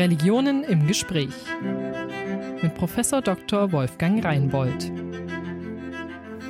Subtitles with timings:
[0.00, 1.34] Religionen im Gespräch
[2.62, 3.70] mit Professor Dr.
[3.70, 4.90] Wolfgang Reinbold.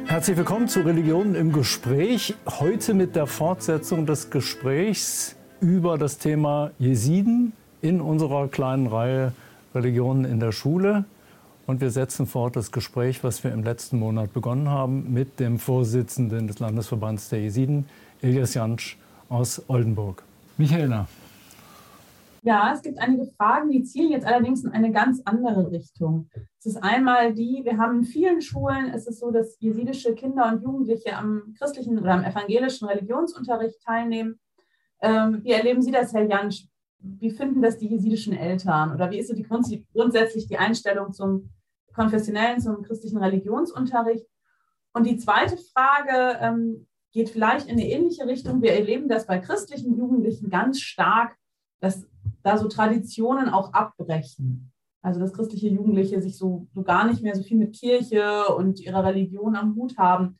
[0.06, 2.36] Herzlich willkommen zu Religionen im Gespräch.
[2.46, 7.52] Heute mit der Fortsetzung des Gesprächs über das Thema Jesiden
[7.82, 9.32] in unserer kleinen Reihe
[9.74, 11.04] Religionen in der Schule.
[11.66, 15.58] Und wir setzen fort das Gespräch, was wir im letzten Monat begonnen haben, mit dem
[15.58, 17.86] Vorsitzenden des Landesverbands der Jesiden,
[18.22, 18.96] Elias Jansch
[19.28, 20.22] aus Oldenburg.
[20.56, 21.08] Michaela.
[22.42, 26.30] Ja, es gibt einige Fragen, die zielen jetzt allerdings in eine ganz andere Richtung.
[26.58, 30.50] Es ist einmal die, wir haben in vielen Schulen, es ist so, dass jesidische Kinder
[30.50, 34.40] und Jugendliche am christlichen oder am evangelischen Religionsunterricht teilnehmen.
[35.02, 36.66] Ähm, wie erleben Sie das, Herr Jansch?
[36.98, 38.92] Wie finden das die jesidischen Eltern?
[38.94, 41.50] Oder wie ist so die Grund grundsätzlich die Einstellung zum
[41.94, 44.26] konfessionellen, zum christlichen Religionsunterricht?
[44.92, 48.62] Und die zweite Frage ähm, geht vielleicht in eine ähnliche Richtung.
[48.62, 51.36] Wir erleben das bei christlichen Jugendlichen ganz stark,
[51.80, 52.09] dass
[52.42, 54.72] da so Traditionen auch abbrechen.
[55.02, 58.80] Also dass christliche Jugendliche sich so, so gar nicht mehr so viel mit Kirche und
[58.80, 60.38] ihrer Religion am Hut haben.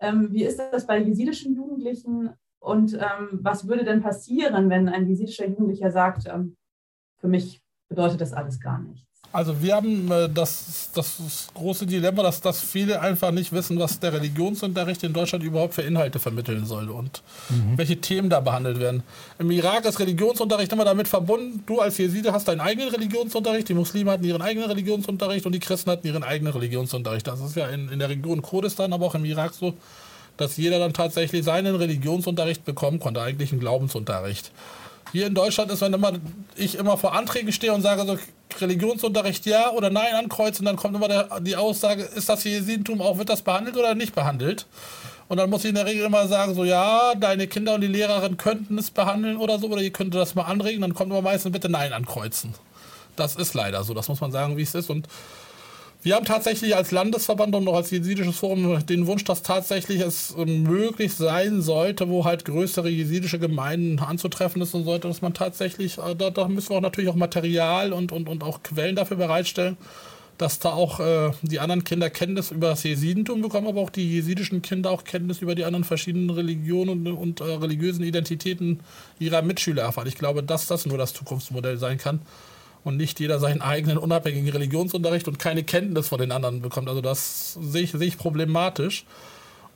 [0.00, 5.08] Ähm, wie ist das bei jesidischen Jugendlichen und ähm, was würde denn passieren, wenn ein
[5.08, 6.56] jesidischer Jugendlicher sagt, ähm,
[7.16, 9.11] für mich bedeutet das alles gar nichts?
[9.32, 13.98] Also wir haben äh, das, das große Dilemma, dass, dass viele einfach nicht wissen, was
[13.98, 17.78] der Religionsunterricht in Deutschland überhaupt für Inhalte vermitteln soll und mhm.
[17.78, 19.02] welche Themen da behandelt werden.
[19.38, 23.74] Im Irak ist Religionsunterricht immer damit verbunden, du als Jeside hast deinen eigenen Religionsunterricht, die
[23.74, 27.26] Muslime hatten ihren eigenen Religionsunterricht und die Christen hatten ihren eigenen Religionsunterricht.
[27.26, 29.72] Das ist ja in, in der Region Kurdistan, aber auch im Irak so,
[30.36, 34.50] dass jeder dann tatsächlich seinen Religionsunterricht bekommen konnte, eigentlich einen Glaubensunterricht.
[35.12, 36.12] Hier in Deutschland ist, wenn immer,
[36.56, 38.18] ich immer vor Anträgen stehe und sage so,
[38.60, 43.18] Religionsunterricht ja oder nein ankreuzen, dann kommt immer der, die Aussage, ist das Jesidentum auch,
[43.18, 44.66] wird das behandelt oder nicht behandelt?
[45.28, 47.86] Und dann muss ich in der Regel immer sagen, so ja, deine Kinder und die
[47.86, 51.22] Lehrerin könnten es behandeln oder so, oder ihr könntet das mal anregen, dann kommt immer
[51.22, 52.54] meistens bitte Nein ankreuzen.
[53.16, 54.88] Das ist leider so, das muss man sagen, wie es ist.
[54.88, 55.08] Und
[56.02, 60.34] wir haben tatsächlich als Landesverband und auch als jesidisches Forum den Wunsch, dass tatsächlich es
[60.36, 65.98] möglich sein sollte, wo halt größere jesidische Gemeinden anzutreffen ist und sollte, dass man tatsächlich,
[65.98, 69.16] äh, da, da müssen wir auch natürlich auch Material und, und, und auch Quellen dafür
[69.16, 69.76] bereitstellen,
[70.38, 74.10] dass da auch äh, die anderen Kinder Kenntnis über das Jesidentum bekommen, aber auch die
[74.10, 78.80] jesidischen Kinder auch Kenntnis über die anderen verschiedenen Religionen und, und äh, religiösen Identitäten
[79.20, 80.08] ihrer Mitschüler erfahren.
[80.08, 82.20] Ich glaube, dass das nur das Zukunftsmodell sein kann
[82.84, 86.88] und nicht jeder seinen eigenen unabhängigen Religionsunterricht und keine Kenntnis von den anderen bekommt.
[86.88, 89.04] Also das sehe ich, sehe ich problematisch.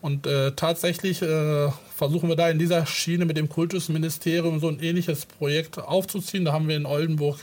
[0.03, 4.81] Und äh, tatsächlich äh, versuchen wir da in dieser Schiene mit dem Kultusministerium so ein
[4.81, 6.45] ähnliches Projekt aufzuziehen.
[6.45, 7.39] Da haben wir in Oldenburg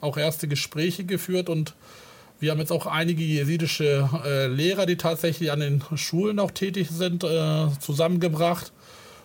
[0.00, 1.74] auch erste Gespräche geführt und
[2.40, 6.90] wir haben jetzt auch einige jesidische äh, Lehrer, die tatsächlich an den Schulen auch tätig
[6.90, 8.72] sind, äh, zusammengebracht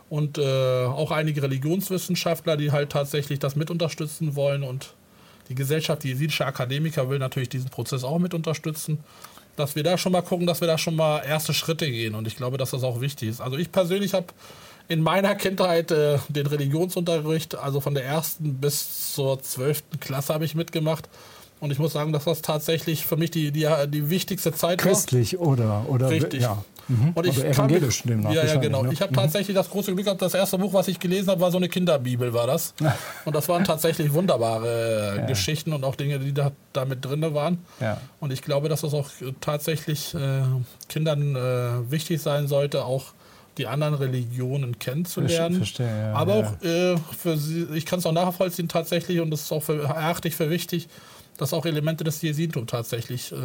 [0.10, 4.94] und äh, auch einige Religionswissenschaftler, die halt tatsächlich das mit unterstützen wollen und
[5.50, 9.00] die Gesellschaft, die jesidische Akademiker will natürlich diesen Prozess auch mit unterstützen,
[9.56, 12.16] dass wir da schon mal gucken, dass wir da schon mal erste Schritte gehen.
[12.16, 13.42] Und ich glaube, dass das auch wichtig ist.
[13.42, 14.28] Also ich persönlich habe
[14.88, 20.46] in meiner Kindheit äh, den Religionsunterricht, also von der ersten bis zur zwölften Klasse habe
[20.46, 21.10] ich mitgemacht.
[21.60, 25.34] Und ich muss sagen, dass das tatsächlich für mich die, die, die wichtigste Zeit Christlich
[25.40, 25.48] war.
[25.56, 26.42] Christlich oder, oder Richtig.
[26.42, 26.64] Ja.
[26.90, 27.12] Mhm.
[27.14, 28.84] Und ich Oder evangelisch kann, Ja, ja, genau.
[28.84, 28.92] Ne?
[28.92, 29.18] Ich habe mhm.
[29.18, 31.70] tatsächlich das große Glück gehabt, das erste Buch, was ich gelesen habe, war so eine
[31.70, 32.74] Kinderbibel, war das.
[33.26, 35.26] Und das waren tatsächlich wunderbare ja.
[35.26, 37.60] Geschichten und auch Dinge, die da, da mit drin waren.
[37.80, 38.02] Ja.
[38.20, 40.42] Und ich glaube, dass das auch tatsächlich äh,
[40.88, 43.14] Kindern äh, wichtig sein sollte, auch
[43.60, 45.58] die anderen Religionen kennenzulernen.
[45.58, 49.42] Verstehe, ja, Aber auch äh, für sie, ich kann es auch nachvollziehen tatsächlich und das
[49.42, 50.88] ist auch für, erachte ich für wichtig,
[51.40, 53.36] dass auch Elemente des Jesintums tatsächlich äh,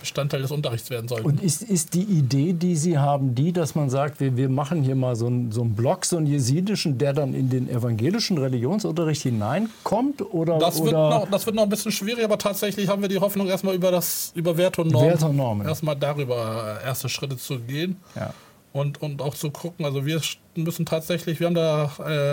[0.00, 1.26] Bestandteil des Unterrichts werden sollten.
[1.26, 4.82] Und ist, ist die Idee, die Sie haben, die, dass man sagt, wir, wir machen
[4.82, 8.38] hier mal so einen, so einen Block, so einen jesidischen, der dann in den evangelischen
[8.38, 10.22] Religionsunterricht hineinkommt?
[10.32, 10.92] Oder, das, oder?
[10.92, 13.74] Wird noch, das wird noch ein bisschen schwierig, aber tatsächlich haben wir die Hoffnung, erstmal
[13.74, 15.66] über, das, über Werte und Normen, Werte und Normen.
[15.68, 17.96] erstmal darüber äh, erste Schritte zu gehen.
[18.16, 18.32] Ja.
[18.72, 20.22] Und, und auch zu gucken, also wir
[20.56, 21.90] müssen tatsächlich, wir haben da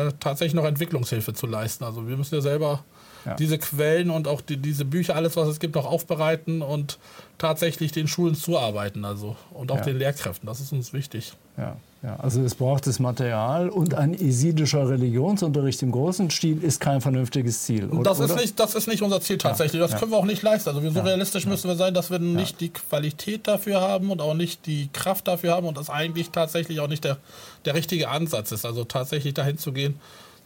[0.07, 1.83] äh, tatsächlich noch Entwicklungshilfe zu leisten.
[1.83, 2.85] Also wir müssen ja selber
[3.25, 3.35] ja.
[3.35, 6.97] diese Quellen und auch die, diese Bücher, alles was es gibt, noch aufbereiten und
[7.37, 9.83] tatsächlich den Schulen zuarbeiten, also und auch ja.
[9.83, 10.47] den Lehrkräften.
[10.47, 11.33] Das ist uns wichtig.
[11.57, 11.77] Ja.
[12.01, 17.01] Ja, also es braucht das Material und ein isidischer Religionsunterricht im großen Stil ist kein
[17.01, 17.89] vernünftiges Ziel.
[17.89, 18.03] Oder?
[18.03, 19.81] Das, ist nicht, das ist nicht unser Ziel tatsächlich.
[19.81, 20.69] Das können wir auch nicht leisten.
[20.69, 24.21] Also wir, so realistisch müssen wir sein, dass wir nicht die Qualität dafür haben und
[24.21, 27.17] auch nicht die Kraft dafür haben und das eigentlich tatsächlich auch nicht der,
[27.65, 28.65] der richtige Ansatz ist.
[28.65, 29.99] Also tatsächlich dahin zu gehen,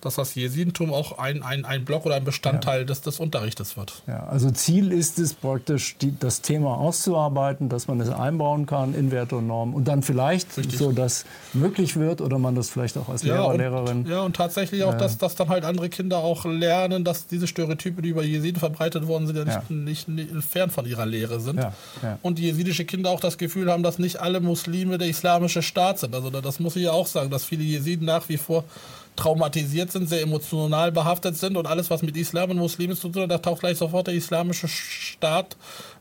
[0.05, 2.85] dass das Jesidentum auch ein, ein, ein Block oder ein Bestandteil ja.
[2.85, 4.03] des, des Unterrichtes wird.
[4.07, 8.93] Ja, also Ziel ist es praktisch, die, das Thema auszuarbeiten, dass man es einbauen kann
[8.93, 10.77] in Werte und Normen und dann vielleicht Richtig.
[10.77, 14.05] so, dass möglich wird oder man das vielleicht auch als ja, Lehrer, und, Lehrerin.
[14.07, 17.47] Ja, und tatsächlich auch, äh, dass, dass dann halt andere Kinder auch lernen, dass diese
[17.47, 19.75] Stereotype, die über Jesiden verbreitet worden sind, ja nicht, ja.
[19.75, 21.59] nicht, nicht fern von ihrer Lehre sind.
[21.59, 21.73] Ja,
[22.21, 25.99] und die jesidische Kinder auch das Gefühl haben, dass nicht alle Muslime der islamische Staat
[25.99, 26.13] sind.
[26.15, 28.63] Also das muss ich ja auch sagen, dass viele Jesiden nach wie vor
[29.15, 33.23] traumatisiert sind, sehr emotional behaftet sind und alles, was mit Islam und Muslimen zu tun
[33.23, 35.55] hat, da taucht gleich sofort der islamische Staat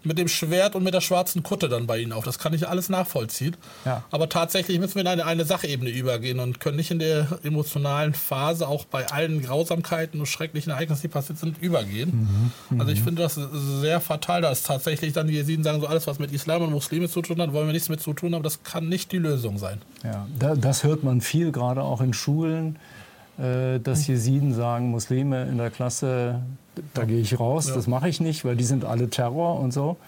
[0.05, 2.25] mit dem Schwert und mit der schwarzen Kutte dann bei ihnen auf.
[2.25, 3.57] Das kann ich alles nachvollziehen.
[3.85, 4.03] Ja.
[4.11, 8.15] Aber tatsächlich müssen wir in eine, eine Sachebene übergehen und können nicht in der emotionalen
[8.15, 12.53] Phase auch bei allen Grausamkeiten und schrecklichen Ereignissen, die passiert sind, übergehen.
[12.71, 12.81] Mhm.
[12.81, 13.05] Also ich mhm.
[13.05, 13.39] finde das
[13.81, 17.09] sehr fatal, dass tatsächlich dann die Jesiden sagen, so alles, was mit Islam und Muslimen
[17.09, 18.43] zu tun hat, wollen wir nichts mit zu tun haben.
[18.43, 19.81] Das kann nicht die Lösung sein.
[20.03, 20.27] Ja,
[20.57, 22.79] das hört man viel, gerade auch in Schulen
[23.37, 26.41] dass Jesiden sagen, Muslime in der Klasse,
[26.95, 27.75] da gehe ich raus, ja.
[27.75, 29.99] das mache ich nicht, weil die sind alle Terror und so.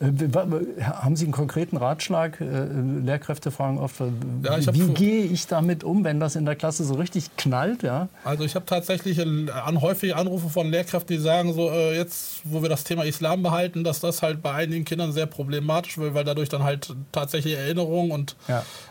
[0.00, 0.06] Ja.
[0.06, 2.40] Äh, haben Sie einen konkreten Ratschlag?
[2.40, 2.66] Äh,
[3.04, 4.00] Lehrkräfte fragen oft,
[4.42, 7.82] ja, wie gehe ich damit um, wenn das in der Klasse so richtig knallt?
[7.82, 8.08] Ja?
[8.24, 12.68] Also ich habe tatsächlich an, häufige Anrufe von Lehrkräften, die sagen, so jetzt, wo wir
[12.68, 16.50] das Thema Islam behalten, dass das halt bei einigen Kindern sehr problematisch wird, weil dadurch
[16.50, 18.36] dann halt tatsächlich Erinnerungen und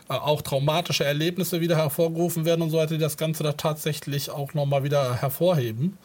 [0.08, 4.56] auch traumatische Erlebnisse wieder hervorgerufen werden und so weiter, die das Ganze da tatsächlich auch
[4.56, 5.98] nochmal wieder hervorheben.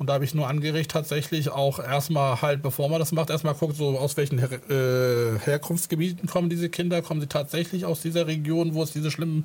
[0.00, 3.52] Und da habe ich nur angeregt, tatsächlich auch erstmal halt, bevor man das macht, erstmal
[3.52, 8.26] guckt, so aus welchen Her äh, Herkunftsgebieten kommen diese Kinder, kommen sie tatsächlich aus dieser
[8.26, 9.44] Region, wo es diese schlimmen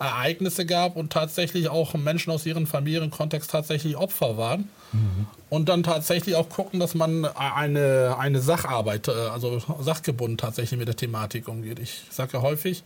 [0.00, 4.68] Ereignisse gab und tatsächlich auch Menschen aus ihrem Familienkontext tatsächlich Opfer waren.
[4.90, 5.28] Mhm.
[5.48, 10.88] Und dann tatsächlich auch gucken, dass man eine, eine Sacharbeit, äh, also sachgebunden tatsächlich mit
[10.88, 11.78] der Thematik umgeht.
[11.78, 12.82] Ich sage ja häufig,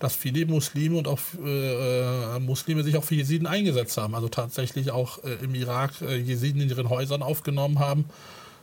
[0.00, 4.14] dass viele Muslime und auch äh, äh, Muslime sich auch für Jesiden eingesetzt haben.
[4.14, 8.04] Also tatsächlich auch äh, im Irak äh, Jesiden in ihren Häusern aufgenommen haben,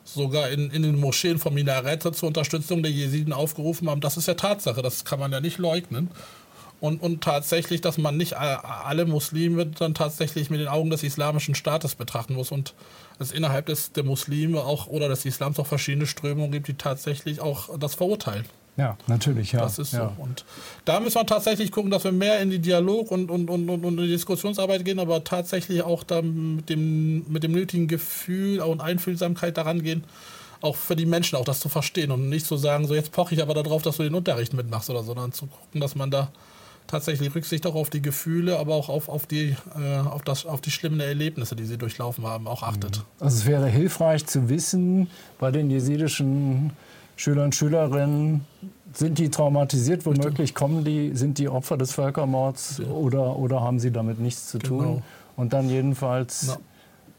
[0.03, 4.01] sogar in, in den Moscheen von Minarette zur Unterstützung der Jesiden aufgerufen haben.
[4.01, 6.09] Das ist ja Tatsache, das kann man ja nicht leugnen.
[6.81, 11.55] Und, und tatsächlich, dass man nicht alle Muslime dann tatsächlich mit den Augen des islamischen
[11.55, 12.73] Staates betrachten muss und
[13.17, 17.39] es innerhalb des, der Muslime auch oder des Islams auch verschiedene Strömungen gibt, die tatsächlich
[17.39, 18.45] auch das verurteilen.
[18.77, 19.62] Ja, natürlich, ja.
[19.62, 20.13] Das ist ja.
[20.18, 20.24] so.
[20.24, 20.44] Und
[20.83, 23.86] da müssen wir tatsächlich gucken, dass wir mehr in die Dialog- und, und, und, und,
[23.86, 28.81] und die Diskussionsarbeit gehen, aber tatsächlich auch da mit dem, mit dem nötigen Gefühl und
[28.81, 30.04] Einfühlsamkeit daran gehen,
[30.62, 33.33] auch für die Menschen auch das zu verstehen und nicht zu sagen, so jetzt poche
[33.36, 36.12] ich aber darauf, dass du den Unterricht mitmachst oder so, sondern zu gucken, dass man
[36.12, 36.30] da
[36.88, 40.62] tatsächlich Rücksicht auch auf die Gefühle, aber auch auf, auf, die, äh, auf, das, auf
[40.62, 43.04] die schlimmen Erlebnisse, die sie durchlaufen haben, auch achtet.
[43.19, 46.74] Also es wäre hilfreich zu wissen bei den jesidischen
[47.15, 48.45] Schüler und Schülerinnen,
[48.94, 50.53] sind die traumatisiert womöglich?
[50.53, 52.88] Kommen die, sind die Opfer des Völkermords ja.
[52.88, 54.79] oder, oder haben sie damit nichts zu tun?
[54.79, 55.01] Genau.
[55.35, 56.57] Und dann jedenfalls Na.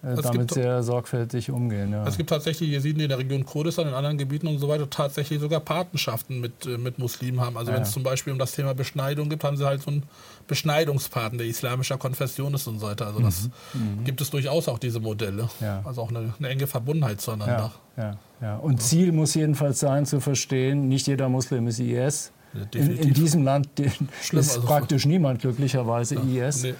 [0.06, 1.90] Äh, damit sehr sorgfältig umgehen.
[1.90, 2.06] Ja.
[2.06, 4.88] Es gibt tatsächlich Jesiden, die in der Region Kurdistan, in anderen Gebieten und so weiter
[4.88, 7.56] tatsächlich sogar Patenschaften mit, äh, mit Muslimen haben.
[7.56, 9.90] Also ja, wenn es zum Beispiel um das Thema Beschneidung gibt, haben sie halt so
[9.90, 10.04] einen
[10.46, 13.08] Beschneidungspaten, der islamischer Konfession ist und so weiter.
[13.08, 14.04] Also das mhm.
[14.04, 15.48] gibt es durchaus auch diese Modelle.
[15.60, 15.82] Ja.
[15.84, 17.72] Also auch eine, eine, enge Verbundenheit zueinander.
[17.96, 22.30] Ja, ja, Und Ziel muss jedenfalls sein zu verstehen, nicht jeder Muslim ist IS.
[22.74, 26.62] In, in, diesem Land ist also praktisch niemand glücklicherweise IS.
[26.62, 26.74] Nee.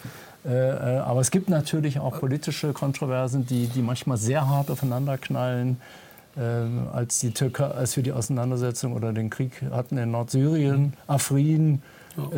[0.47, 5.81] Äh, äh, aber es gibt natürlich auch politische Kontroversen, die, die manchmal sehr hart aufeinanderknallen.
[6.37, 6.41] Äh,
[6.93, 10.93] als, die Türkei, als wir die Auseinandersetzung oder den Krieg hatten in Nordsyrien.
[11.07, 11.83] Afrin,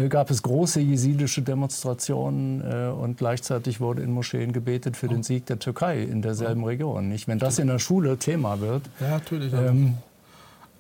[0.08, 5.60] gab es große jesidische Demonstrationen und gleichzeitig wurde in Moscheen gebetet für den Sieg der
[5.60, 7.08] Türkei in derselben Region.
[7.08, 7.28] Nicht?
[7.28, 9.94] Wenn das in der Schule Thema wird, ja, natürlich, ähm,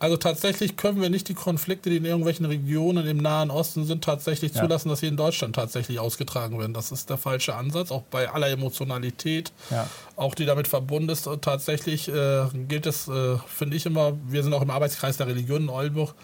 [0.00, 4.04] also tatsächlich können wir nicht die Konflikte, die in irgendwelchen Regionen im Nahen Osten sind,
[4.04, 4.62] tatsächlich ja.
[4.62, 6.72] zulassen, dass sie in Deutschland tatsächlich ausgetragen werden.
[6.72, 9.88] Das ist der falsche Ansatz, auch bei aller Emotionalität, ja.
[10.16, 11.26] auch die damit verbunden ist.
[11.26, 15.26] Und tatsächlich äh, gilt es, äh, finde ich immer, wir sind auch im Arbeitskreis der
[15.26, 16.14] Religion in Oldenburg,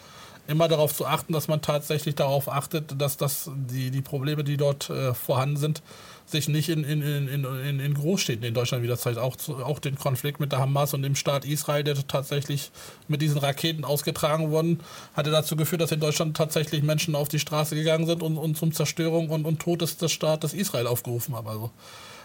[0.47, 4.57] immer darauf zu achten, dass man tatsächlich darauf achtet, dass das die, die Probleme, die
[4.57, 5.83] dort äh, vorhanden sind,
[6.27, 9.19] sich nicht in, in, in, in, in Großstädten in Deutschland wieder zeigt.
[9.19, 12.71] Auch, auch den Konflikt mit der Hamas und dem Staat Israel, der tatsächlich
[13.09, 14.81] mit diesen Raketen ausgetragen wurden,
[15.15, 18.57] hatte dazu geführt, dass in Deutschland tatsächlich Menschen auf die Straße gegangen sind und, und
[18.57, 21.49] zum Zerstörung und, und Tod des, des Staates Israel aufgerufen haben.
[21.49, 21.71] Also,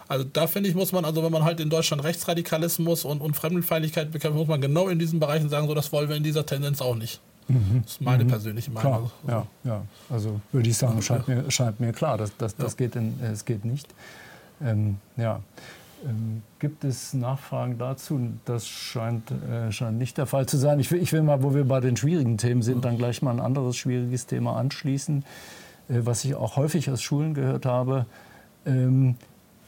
[0.08, 3.36] also da finde ich, muss man, also wenn man halt in Deutschland Rechtsradikalismus und, und
[3.36, 6.44] Fremdenfeindlichkeit bekämpft, muss man genau in diesen Bereichen sagen, so das wollen wir in dieser
[6.44, 7.20] Tendenz auch nicht.
[7.50, 7.82] Mhm.
[7.82, 8.28] Das ist meine mhm.
[8.28, 9.10] persönliche Meinung.
[9.24, 9.82] Klar, ja, ja.
[10.08, 13.44] Also würde ich sagen, scheint mir, scheint mir klar, dass, dass, das geht in, es
[13.44, 13.88] geht nicht.
[14.62, 15.40] Ähm, ja.
[16.06, 18.18] Ähm, gibt es Nachfragen dazu?
[18.44, 20.80] Das scheint, äh, scheint nicht der Fall zu sein.
[20.80, 23.32] Ich will, ich will mal, wo wir bei den schwierigen Themen sind, dann gleich mal
[23.32, 25.24] ein anderes schwieriges Thema anschließen,
[25.88, 28.06] äh, was ich auch häufig aus Schulen gehört habe.
[28.64, 29.16] Ähm,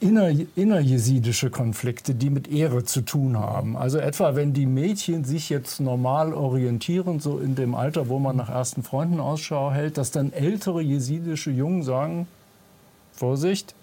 [0.03, 3.77] inner, innerjesidische Konflikte, die mit Ehre zu tun haben.
[3.77, 8.35] Also etwa, wenn die Mädchen sich jetzt normal orientieren, so in dem Alter, wo man
[8.35, 12.27] nach ersten Freunden Ausschau hält, dass dann ältere jesidische Jungen sagen,
[13.13, 13.73] Vorsicht,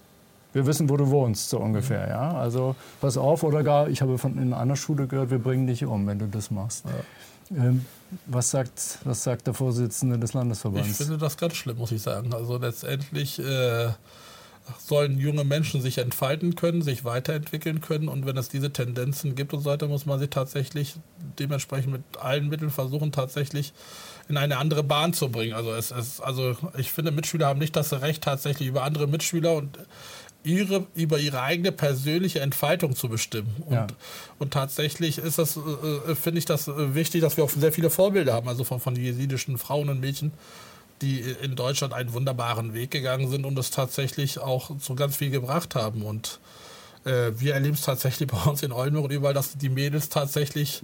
[0.53, 2.09] wir wissen, wo du wohnst, so ungefähr.
[2.09, 2.33] Ja?
[2.33, 5.85] Also pass auf oder gar, ich habe von in einer Schule gehört, wir bringen dich
[5.85, 6.85] um, wenn du das machst.
[6.87, 7.65] Ja.
[7.65, 7.85] Ähm,
[8.27, 10.89] was, sagt, was sagt der Vorsitzende des Landesverbands?
[10.91, 12.35] Ich finde das ganz schlimm, muss ich sagen.
[12.35, 13.91] Also letztendlich äh,
[14.79, 18.09] sollen junge Menschen sich entfalten können, sich weiterentwickeln können.
[18.09, 20.95] Und wenn es diese Tendenzen gibt und so weiter, muss man sich tatsächlich
[21.39, 23.73] dementsprechend mit allen Mitteln versuchen, tatsächlich
[24.29, 25.55] in eine andere Bahn zu bringen.
[25.55, 29.55] Also, es, es, also ich finde, Mitschüler haben nicht das Recht, tatsächlich über andere Mitschüler
[29.55, 29.79] und
[30.43, 33.55] ihre, über ihre eigene persönliche Entfaltung zu bestimmen.
[33.67, 33.87] Und, ja.
[34.39, 37.73] und tatsächlich ist das, äh, äh finde ich das äh, wichtig, dass wir auch sehr
[37.73, 40.33] viele Vorbilder haben, also von, von jesidischen Frauen und Mädchen,
[41.03, 45.31] die in Deutschland einen wunderbaren Weg gegangen sind und es tatsächlich auch so ganz viel
[45.31, 46.03] gebracht haben.
[46.03, 46.41] Und
[47.05, 50.83] äh, wir erleben es tatsächlich bei uns in Oldenburg und überall, dass die Mädels tatsächlich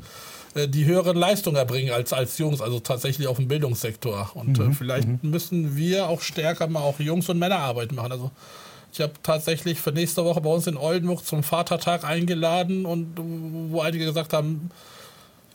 [0.54, 4.30] äh, die höheren Leistungen erbringen als, als Jungs, also tatsächlich auf dem Bildungssektor.
[4.34, 4.72] Und äh, mhm.
[4.72, 5.18] vielleicht mhm.
[5.22, 8.12] müssen wir auch stärker mal auch Jungs- und Männerarbeit machen.
[8.12, 8.30] Also
[8.92, 13.12] ich habe tatsächlich für nächste Woche bei uns in Oldenburg zum Vatertag eingeladen und
[13.70, 14.70] wo einige gesagt haben,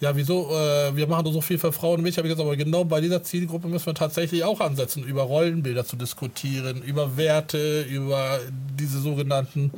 [0.02, 2.18] ja, wieso, äh, wir machen so viel für Frauen und Mädchen.
[2.18, 5.86] Habe ich gesagt, aber genau bei dieser Zielgruppe müssen wir tatsächlich auch ansetzen, über Rollenbilder
[5.86, 8.40] zu diskutieren, über Werte, über
[8.80, 9.72] diese sogenannten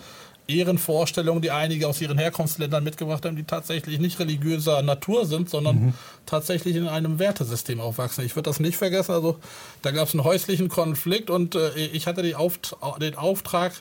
[0.48, 5.76] Ehrenvorstellungen, die einige aus ihren Herkunftsländern mitgebracht haben, die tatsächlich nicht religiöser Natur sind, sondern
[5.76, 5.94] mhm.
[6.26, 8.26] tatsächlich in einem Wertesystem aufwachsen.
[8.26, 9.12] Ich würde das nicht vergessen.
[9.12, 9.40] Also
[9.82, 13.74] da gab es einen häuslichen Konflikt und äh, ich hatte Auft den Auftrag,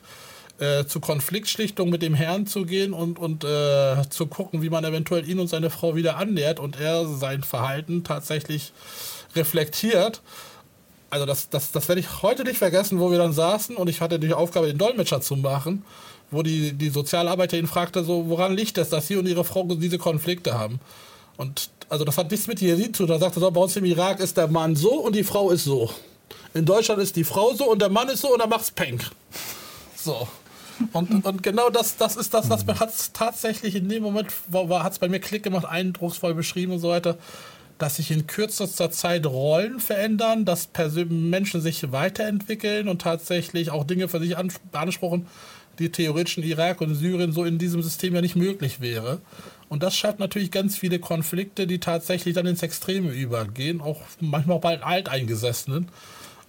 [0.59, 4.85] äh, zur Konfliktschlichtung mit dem Herrn zu gehen und, und äh, zu gucken, wie man
[4.85, 8.73] eventuell ihn und seine Frau wieder annähert und er sein Verhalten tatsächlich
[9.35, 10.21] reflektiert.
[11.11, 14.01] Also das, das, das werde ich heute nicht vergessen, wo wir dann saßen und ich
[14.01, 15.85] hatte die Aufgabe, den Dolmetscher zu machen
[16.33, 19.65] wo die, die Sozialarbeiter ihn fragte, so, woran liegt es, dass Sie und Ihre Frau
[19.65, 20.81] diese Konflikte haben?
[21.37, 23.09] Und also das hat nichts mit Jesid zu tun.
[23.09, 25.65] Da sagte so, bei uns im Irak ist der Mann so und die Frau ist
[25.65, 25.91] so.
[26.55, 28.99] In Deutschland ist die Frau so und der Mann ist so und dann macht's Peng.
[29.95, 30.27] So.
[30.93, 34.93] Und, und genau das, das ist das, was mir hat tatsächlich in dem Moment, hat
[34.93, 37.19] es bei mir Klick gemacht, eindrucksvoll beschrieben und so weiter,
[37.79, 40.69] dass sich in kürzester Zeit Rollen verändern, dass
[41.09, 44.37] Menschen sich weiterentwickeln und tatsächlich auch Dinge für sich
[44.71, 45.27] beanspruchen,
[45.79, 49.21] die theoretisch in Irak und Syrien so in diesem System ja nicht möglich wäre.
[49.69, 54.59] Und das schafft natürlich ganz viele Konflikte, die tatsächlich dann ins Extreme übergehen, auch manchmal
[54.59, 55.89] auch bei Alteingesessenen.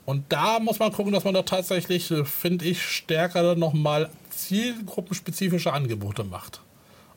[0.06, 5.74] Und da muss man gucken, dass man da tatsächlich, äh, finde ich, stärker nochmal zielgruppenspezifische
[5.74, 6.62] Angebote macht.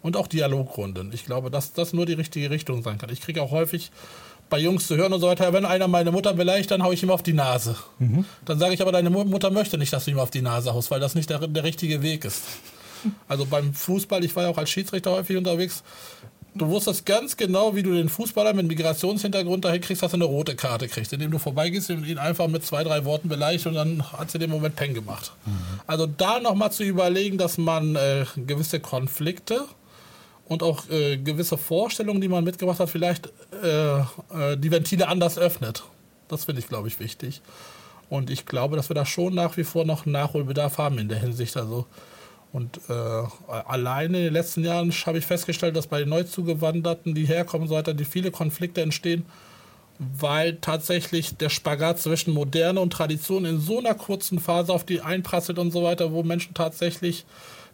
[0.02, 1.10] Und auch Dialogrunden.
[1.12, 3.10] Ich glaube, dass das nur die richtige Richtung sein kann.
[3.10, 3.90] Ich kriege auch häufig
[4.48, 7.02] bei Jungs zu hören und so weiter, wenn einer meine Mutter beleidigt, dann haue ich
[7.02, 7.76] ihm auf die Nase.
[7.98, 8.24] Mhm.
[8.44, 10.90] Dann sage ich aber, deine Mutter möchte nicht, dass du ihm auf die Nase haust,
[10.90, 12.42] weil das nicht der, der richtige Weg ist.
[13.28, 15.82] Also beim Fußball, ich war ja auch als Schiedsrichter häufig unterwegs,
[16.56, 20.24] du wusstest ganz genau, wie du den Fußballer mit Migrationshintergrund dahin kriegst, dass er eine
[20.24, 23.74] rote Karte kriegt, indem du vorbeigehst und ihn einfach mit zwei, drei Worten beleidigt und
[23.74, 25.32] dann hat sie den Moment Peng gemacht.
[25.44, 25.80] Mhm.
[25.86, 29.64] Also da nochmal zu überlegen, dass man äh, gewisse Konflikte
[30.48, 33.28] und auch äh, gewisse Vorstellungen, die man mitgebracht hat, vielleicht
[33.62, 35.84] äh, äh, die Ventile anders öffnet.
[36.28, 37.40] Das finde ich, glaube ich, wichtig.
[38.08, 41.18] Und ich glaube, dass wir da schon nach wie vor noch Nachholbedarf haben in der
[41.18, 41.56] Hinsicht.
[41.56, 41.86] Also,
[42.52, 42.92] und äh,
[43.48, 47.74] alleine in den letzten Jahren habe ich festgestellt, dass bei den Neuzugewanderten, die herkommen, so
[47.74, 49.26] weiter, die viele Konflikte entstehen,
[49.98, 55.00] weil tatsächlich der Spagat zwischen Moderne und Tradition in so einer kurzen Phase auf die
[55.00, 57.24] einprasselt und so weiter, wo Menschen tatsächlich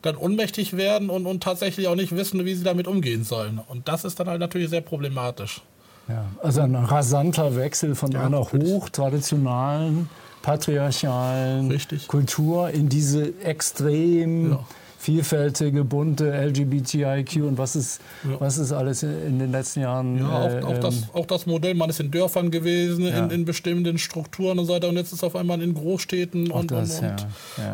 [0.02, 3.60] dann ohnmächtig werden und, und tatsächlich auch nicht wissen, wie sie damit umgehen sollen.
[3.68, 5.62] Und das ist dann halt natürlich sehr problematisch.
[6.08, 10.08] Ja, also ein rasanter Wechsel von ja, einer hochtraditionalen,
[10.42, 12.08] patriarchalen Richtig.
[12.08, 14.66] Kultur in diese extrem ja
[15.02, 18.40] vielfältige, bunte LGBTIQ und was ist, ja.
[18.40, 20.18] was ist alles in den letzten Jahren.
[20.18, 23.24] Ja, auch, äh, auch, das, ähm, auch das Modell, man ist in Dörfern gewesen, ja.
[23.24, 26.70] in, in, bestimmten Strukturen und so weiter und jetzt ist auf einmal in Großstädten und,
[26.70, 27.26] das, und.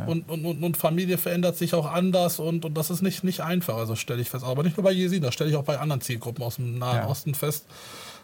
[0.07, 3.41] Und, und, und, und, Familie verändert sich auch anders und, und das ist nicht, nicht
[3.41, 4.45] einfach, also stelle ich fest.
[4.45, 7.05] Aber nicht nur bei Jesiden, das stelle ich auch bei anderen Zielgruppen aus dem Nahen
[7.05, 7.67] Osten fest,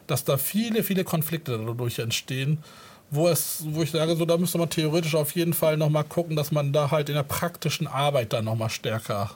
[0.07, 2.59] dass da viele, viele Konflikte dadurch entstehen
[3.15, 6.37] wo es, wo ich sage, so da müsste man theoretisch auf jeden Fall nochmal gucken,
[6.37, 9.31] dass man da halt in der praktischen Arbeit dann nochmal stärker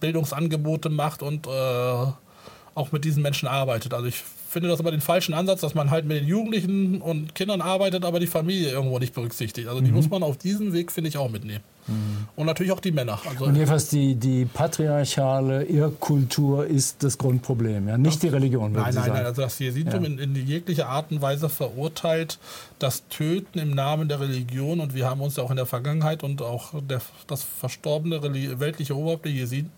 [0.00, 3.92] Bildungsangebote macht und äh, auch mit diesen Menschen arbeitet.
[3.92, 7.34] Also ich finde das aber den falschen Ansatz, dass man halt mit den Jugendlichen und
[7.34, 9.68] Kindern arbeitet, aber die Familie irgendwo nicht berücksichtigt.
[9.68, 9.96] Also die mhm.
[9.96, 11.64] muss man auf diesem Weg, finde ich, auch mitnehmen.
[11.88, 12.28] Mhm.
[12.36, 13.18] Und natürlich auch die Männer.
[13.28, 17.98] Also und jedenfalls die, die patriarchale Irrkultur ist das Grundproblem, ja?
[17.98, 18.72] nicht die Religion.
[18.72, 19.26] Nein, nein, nein.
[19.26, 20.10] Also das Jesidentum ja.
[20.10, 22.38] in, in jeglicher Art und Weise verurteilt,
[22.78, 24.80] das Töten im Namen der Religion.
[24.80, 28.22] Und wir haben uns ja auch in der Vergangenheit und auch der, das verstorbene
[28.60, 29.72] weltliche Oberhaupt der Jesiden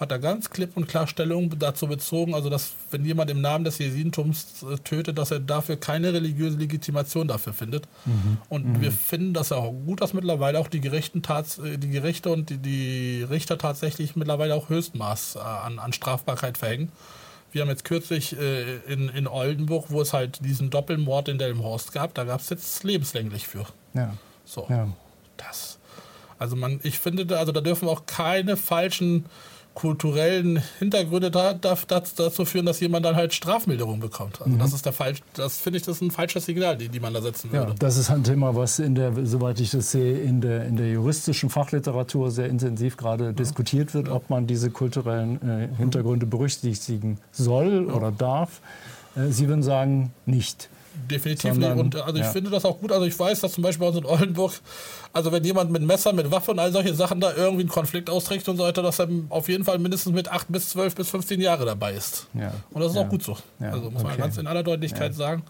[0.00, 3.64] hat er ganz klipp und klar Stellung dazu bezogen, also dass wenn jemand im Namen
[3.64, 7.86] des Jesidentums äh, tötet, dass er dafür keine religiöse Legitimation dafür findet.
[8.06, 8.38] Mhm.
[8.48, 8.80] Und mhm.
[8.80, 12.56] wir finden das auch gut, dass mittlerweile auch die Gerechten äh, die Gerichte und die,
[12.56, 16.90] die, Richter tatsächlich mittlerweile auch Höchstmaß äh, an, an Strafbarkeit verhängen.
[17.52, 21.92] Wir haben jetzt kürzlich äh, in, in Oldenburg, wo es halt diesen Doppelmord in Delmenhorst
[21.92, 23.66] gab, da gab es jetzt lebenslänglich für.
[23.92, 24.14] Ja.
[24.46, 24.66] So.
[24.70, 24.88] Ja.
[25.36, 25.78] Das.
[26.38, 29.26] Also man, ich finde, also da dürfen auch keine falschen
[29.74, 34.40] kulturellen Hintergründe da, da, dazu führen, dass jemand dann halt Strafmilderung bekommt.
[34.40, 34.58] Also mhm.
[34.58, 37.14] das ist der falsch, das finde ich, das ist ein falsches Signal, die, die man
[37.14, 37.70] da setzen würde.
[37.70, 40.76] Ja, das ist ein Thema, was in der, soweit ich das sehe, in der, in
[40.76, 43.32] der juristischen Fachliteratur sehr intensiv gerade ja.
[43.32, 44.14] diskutiert wird, ja.
[44.14, 48.60] ob man diese kulturellen äh, Hintergründe berücksichtigen soll oder darf.
[49.16, 50.68] Äh, Sie würden sagen, nicht.
[51.10, 51.80] Definitiv Sondern, nicht.
[51.80, 52.30] Und also ich ja.
[52.30, 52.92] finde das auch gut.
[52.92, 54.52] Also ich weiß, dass zum Beispiel bei uns in Oldenburg,
[55.12, 58.10] also wenn jemand mit Messer, mit Waffe und all solche Sachen da irgendwie einen Konflikt
[58.10, 61.10] austrägt und so weiter, dass er auf jeden Fall mindestens mit 8 bis 12 bis
[61.10, 62.26] 15 Jahre dabei ist.
[62.34, 62.52] Ja.
[62.70, 63.02] Und das ist ja.
[63.02, 63.36] auch gut so.
[63.60, 65.42] Also muss man ganz in aller Deutlichkeit sagen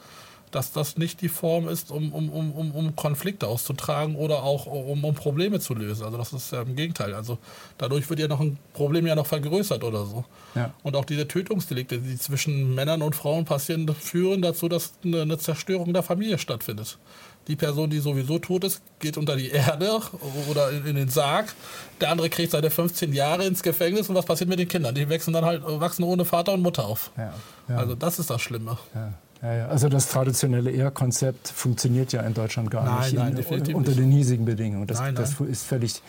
[0.51, 5.05] dass das nicht die Form ist, um, um, um, um Konflikte auszutragen oder auch um,
[5.05, 6.05] um Probleme zu lösen.
[6.05, 7.15] Also das ist ja im Gegenteil.
[7.15, 7.39] Also
[7.79, 10.25] dadurch wird ja noch ein Problem ja noch vergrößert oder so.
[10.55, 10.73] Ja.
[10.83, 15.39] Und auch diese Tötungsdelikte, die zwischen Männern und Frauen passieren, führen dazu, dass eine, eine
[15.39, 16.99] Zerstörung der Familie stattfindet.
[17.49, 20.01] Die Person, die sowieso tot ist, geht unter die Erde
[20.49, 21.53] oder in, in, den Sarg.
[22.01, 24.95] Der andere kriegt seine 15 Jahre ins Gefängnis und was passiert mit den Kindern?
[24.95, 27.11] Die wachsen dann halt wachsen ohne Vater und Mutter auf.
[27.17, 27.33] Ja.
[27.77, 28.79] Also das ist das Schlimme.
[28.95, 29.15] Ja.
[29.43, 29.69] Ja, ja.
[29.69, 34.11] Also das traditionelle Ehrkonzept funktioniert ja in Deutschland gar nein, nicht nein, in, unter den
[34.11, 34.87] hiesigen Bedingungen.
[34.87, 36.03] Das, nein, das ist völlig,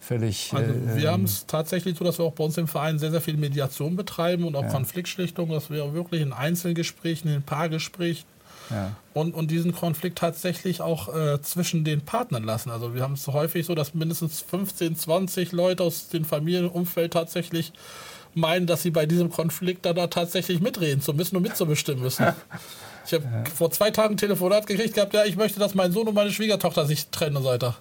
[0.00, 0.52] völlig.
[0.54, 3.10] Also wir äh, haben es tatsächlich so, dass wir auch bei uns im Verein sehr,
[3.10, 4.70] sehr viel Mediation betreiben und auch ja.
[4.70, 8.24] Konfliktschlichtung, dass wir wirklich in Einzelgesprächen, in Paargesprächen
[8.70, 8.92] ja.
[9.12, 12.70] und, und diesen Konflikt tatsächlich auch äh, zwischen den Partnern lassen.
[12.70, 17.72] Also wir haben es häufig so, dass mindestens 15, 20 Leute aus dem Familienumfeld tatsächlich
[18.38, 22.26] meinen, dass sie bei diesem Konflikt dann da tatsächlich mitreden zu müssen und mitzubestimmen müssen.
[23.06, 23.44] Ich habe ja.
[23.54, 26.30] vor zwei Tagen ein Telefonat gekriegt gehabt, ja, ich möchte, dass mein Sohn und meine
[26.30, 27.74] Schwiegertochter sich trennen und so weiter.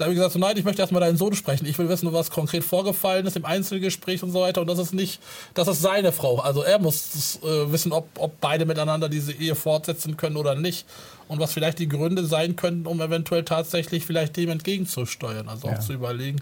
[0.00, 1.66] Da habe ich gesagt, so, nein, ich möchte erstmal deinen Sohn sprechen.
[1.66, 4.62] Ich will wissen, was konkret vorgefallen ist im Einzelgespräch und so weiter.
[4.62, 5.20] Und das ist nicht,
[5.52, 6.38] das ist seine Frau.
[6.38, 10.86] Also er muss äh, wissen, ob, ob beide miteinander diese Ehe fortsetzen können oder nicht.
[11.28, 15.50] Und was vielleicht die Gründe sein könnten, um eventuell tatsächlich vielleicht dem entgegenzusteuern.
[15.50, 15.74] Also ja.
[15.74, 16.40] auch zu überlegen,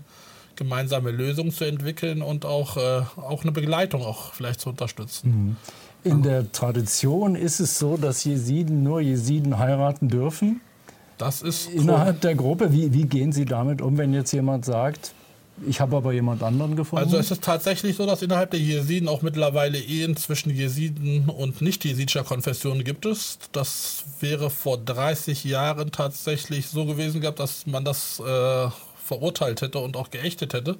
[0.58, 5.30] gemeinsame Lösungen zu entwickeln und auch, äh, auch eine Begleitung auch vielleicht zu unterstützen.
[5.30, 5.56] Mhm.
[6.04, 10.60] In der Tradition ist es so, dass Jesiden nur Jesiden heiraten dürfen.
[11.16, 12.72] Das ist innerhalb der Gruppe.
[12.72, 15.12] Wie, wie gehen Sie damit um, wenn jetzt jemand sagt,
[15.66, 17.04] ich habe aber jemand anderen gefunden?
[17.04, 21.60] Also es ist tatsächlich so, dass innerhalb der Jesiden auch mittlerweile Ehen zwischen Jesiden und
[21.60, 23.38] nicht-jesidischer Konfession gibt es.
[23.50, 28.68] Das wäre vor 30 Jahren tatsächlich so gewesen gehabt, dass man das äh,
[29.08, 30.76] verurteilt hätte und auch geächtet hätte.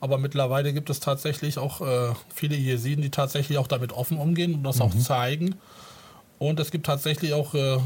[0.00, 4.54] Aber mittlerweile gibt es tatsächlich auch äh, viele Jesiden, die tatsächlich auch damit offen umgehen
[4.54, 4.82] und das mhm.
[4.82, 5.56] auch zeigen.
[6.38, 7.78] Und es gibt tatsächlich auch äh,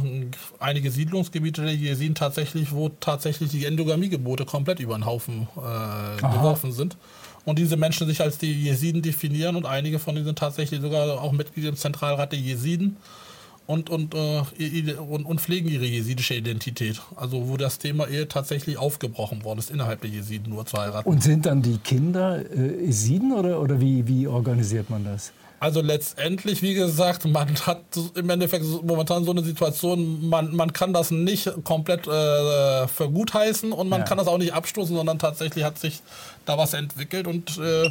[0.58, 6.70] einige Siedlungsgebiete der Jesiden tatsächlich, wo tatsächlich die Endogamie-Gebote komplett über den Haufen äh, geworfen
[6.72, 6.98] sind.
[7.46, 11.20] Und diese Menschen sich als die Jesiden definieren und einige von ihnen sind tatsächlich sogar
[11.20, 12.98] auch Mitglieder im Zentralrat der Jesiden
[13.66, 17.00] und, und, äh, und, und, pflegen ihre jesidische Identität.
[17.16, 21.08] Also wo das Thema Ehe tatsächlich aufgebrochen worden ist, innerhalb der Jesiden nur zu heiraten.
[21.08, 25.32] Und sind dann die Kinder äh, Jesiden oder, oder wie, wie organisiert man das?
[25.62, 27.84] Also letztendlich, wie gesagt, man hat
[28.16, 33.32] im Endeffekt momentan so eine Situation, man, man kann das nicht komplett äh, für gut
[33.32, 34.04] heißen und man ja.
[34.04, 36.00] kann das auch nicht abstoßen, sondern tatsächlich hat sich
[36.46, 37.90] da was entwickelt und äh,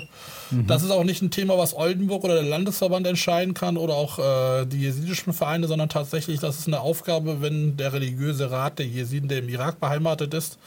[0.49, 0.67] mhm.
[0.67, 4.19] das ist auch nicht ein Thema, was Oldenburg oder der Landesverband entscheiden kann oder auch
[4.19, 8.85] äh, die jesidischen Vereine, sondern tatsächlich, das ist eine Aufgabe, wenn der religiöse Rat der
[8.87, 10.57] Jesiden, der im Irak beheimatet ist,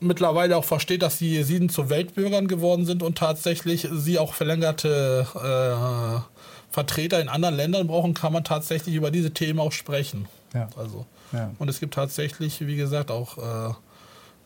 [0.00, 5.26] mittlerweile auch versteht, dass die Jesiden zu Weltbürgern geworden sind und tatsächlich sie auch verlängerte
[5.34, 6.38] äh,
[6.70, 10.26] Vertreter in anderen Ländern brauchen, kann man tatsächlich über diese Themen auch sprechen.
[10.54, 10.68] Ja.
[10.76, 11.50] Also, ja.
[11.58, 13.74] Und es gibt tatsächlich, wie gesagt, auch äh,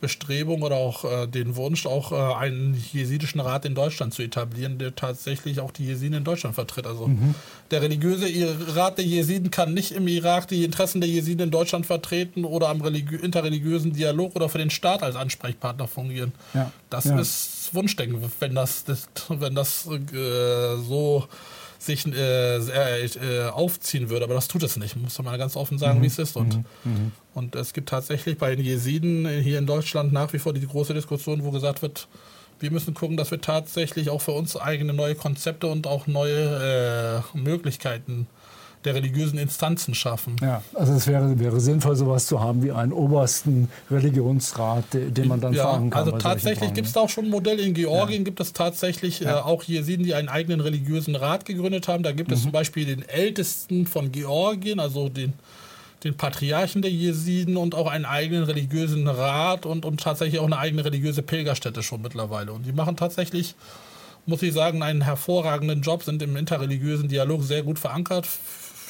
[0.03, 4.77] Bestrebung oder auch äh, den Wunsch, auch äh, einen jesidischen Rat in Deutschland zu etablieren,
[4.77, 6.89] der tatsächlich auch die Jesiden in Deutschland vertritt.
[6.89, 7.37] Also mhm.
[7.71, 8.27] der religiöse
[8.75, 12.69] Rat der Jesiden kann nicht im Irak die Interessen der Jesiden in Deutschland vertreten oder
[12.69, 16.33] am interreligiösen Dialog oder für den Staat als Ansprechpartner fungieren.
[16.53, 16.73] Ja.
[16.91, 17.19] Das ja.
[17.21, 21.29] ist Wunschdenken, wenn das, das wenn das äh, so
[21.85, 24.25] sich äh, äh, aufziehen würde.
[24.25, 24.97] Aber das tut es nicht.
[24.97, 26.03] Muss man ganz offen sagen, mhm.
[26.03, 26.37] wie es ist.
[26.37, 26.65] Und, mhm.
[26.85, 27.13] mhm.
[27.35, 30.95] und es gibt tatsächlich bei den Jesiden hier in Deutschland nach wie vor die große
[30.95, 32.09] Diskussion, wo gesagt wird,
[32.61, 37.23] wir müssen gucken, dass wir tatsächlich auch für uns eigene neue Konzepte und auch neue
[37.35, 38.29] äh, Möglichkeiten
[38.85, 40.37] der religiösen Instanzen schaffen.
[40.41, 45.41] Ja, also es wäre, wäre sinnvoll, sowas zu haben wie einen obersten Religionsrat, den man
[45.41, 46.05] dann ja, fragen kann.
[46.05, 47.63] Also tatsächlich gibt es da auch schon Modelle.
[47.63, 48.25] In Georgien ja.
[48.25, 49.39] gibt es tatsächlich ja.
[49.39, 52.03] äh, auch Jesiden, die einen eigenen religiösen Rat gegründet haben.
[52.03, 52.35] Da gibt mhm.
[52.35, 55.35] es zum Beispiel den Ältesten von Georgien, also den,
[56.03, 60.59] den Patriarchen der Jesiden und auch einen eigenen religiösen Rat und, und tatsächlich auch eine
[60.59, 62.53] eigene religiöse Pilgerstätte schon mittlerweile.
[62.53, 63.55] Und die machen tatsächlich
[64.27, 68.29] muss ich sagen, einen hervorragenden Job, sind im interreligiösen Dialog sehr gut verankert,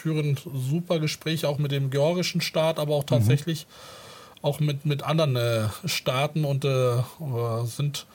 [0.03, 4.39] führen super Gespräche auch mit dem georgischen Staat, aber auch tatsächlich mhm.
[4.45, 7.03] auch mit, mit anderen äh, Staaten und äh,
[7.65, 8.07] sind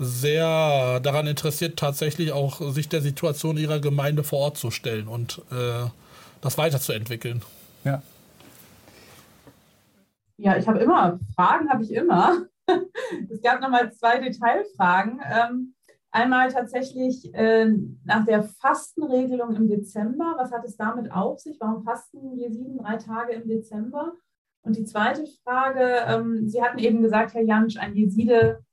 [0.00, 5.42] sehr daran interessiert, tatsächlich auch sich der Situation ihrer Gemeinde vor Ort zu stellen und
[5.52, 5.88] äh,
[6.40, 7.42] das weiterzuentwickeln.
[7.84, 8.02] Ja.
[10.38, 12.46] Ja, ich habe immer Fragen, habe ich immer.
[13.30, 15.20] es gab nochmal zwei Detailfragen.
[15.30, 15.74] Ähm,
[16.12, 17.70] Einmal tatsächlich äh,
[18.04, 20.34] nach der Fastenregelung im Dezember.
[20.38, 21.56] Was hat es damit auf sich?
[21.60, 24.14] Warum fasten wir sieben, drei Tage im Dezember?
[24.62, 28.64] Und die zweite Frage, ähm, Sie hatten eben gesagt, Herr Jansch, ein Jeside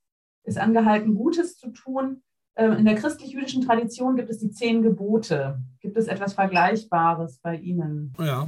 [0.43, 2.23] ist angehalten, Gutes zu tun.
[2.55, 5.59] Ähm, in der christlich-jüdischen Tradition gibt es die zehn Gebote.
[5.79, 8.13] Gibt es etwas Vergleichbares bei Ihnen?
[8.19, 8.47] Ja.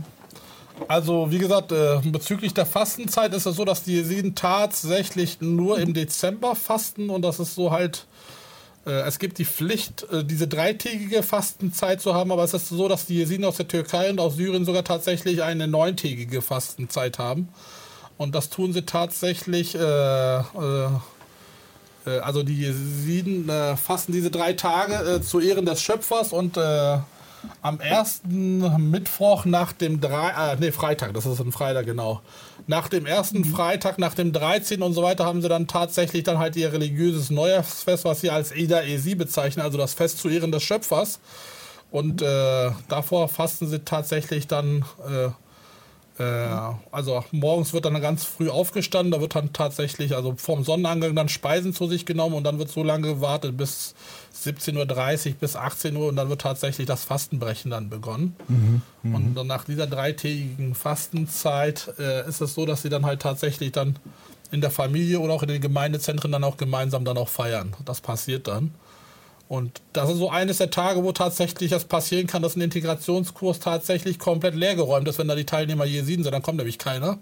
[0.88, 5.78] Also, wie gesagt, äh, bezüglich der Fastenzeit ist es so, dass die Jesiden tatsächlich nur
[5.80, 8.08] im Dezember fasten und das ist so halt
[8.86, 13.06] es gibt die Pflicht, äh, diese dreitägige Fastenzeit zu haben, aber es ist so, dass
[13.06, 17.50] die Jesiden aus der Türkei und aus Syrien sogar tatsächlich eine neuntägige Fastenzeit haben.
[18.18, 20.42] Und das tun sie tatsächlich, äh, äh,
[22.06, 26.58] äh also die Jesiden äh, fasten diese drei Tage zu Ehren des Schöpfers und
[27.62, 32.21] am ersten Mittwoch nach dem drei, äh, nee, Freitag, das ist ein Freitag, genau.
[32.67, 33.45] Nach dem ersten mhm.
[33.45, 34.82] Freitag, nach dem 13.
[34.82, 38.52] und so weiter, haben sie dann tatsächlich dann halt ihr religiöses Neujahrsfest, was sie als
[38.52, 41.19] Eda Esi bezeichnen, also das Fest zu Ehren des Schöpfers.
[41.91, 45.30] Und äh, davor fasten sie tatsächlich dann äh,
[46.92, 51.30] also morgens wird dann ganz früh aufgestanden, da wird dann tatsächlich, also vorm Sonnenangang dann
[51.30, 53.96] Speisen zu sich genommen und dann wird so lange gewartet bis
[54.44, 58.36] 17.30 Uhr bis 18 Uhr und dann wird tatsächlich das Fastenbrechen dann begonnen.
[58.48, 59.16] Mhm, mh.
[59.16, 63.72] Und dann nach dieser dreitägigen Fastenzeit äh, ist es so, dass sie dann halt tatsächlich
[63.72, 63.98] dann
[64.52, 67.76] in der Familie oder auch in den Gemeindezentren dann auch gemeinsam dann auch feiern.
[67.86, 68.72] Das passiert dann.
[69.50, 73.60] Und das ist so eines der Tage, wo tatsächlich das passieren kann, dass ein Integrationskurs
[73.60, 77.18] tatsächlich komplett leergeräumt ist, wenn da die Teilnehmer Jesiden sind, dann kommt nämlich keiner.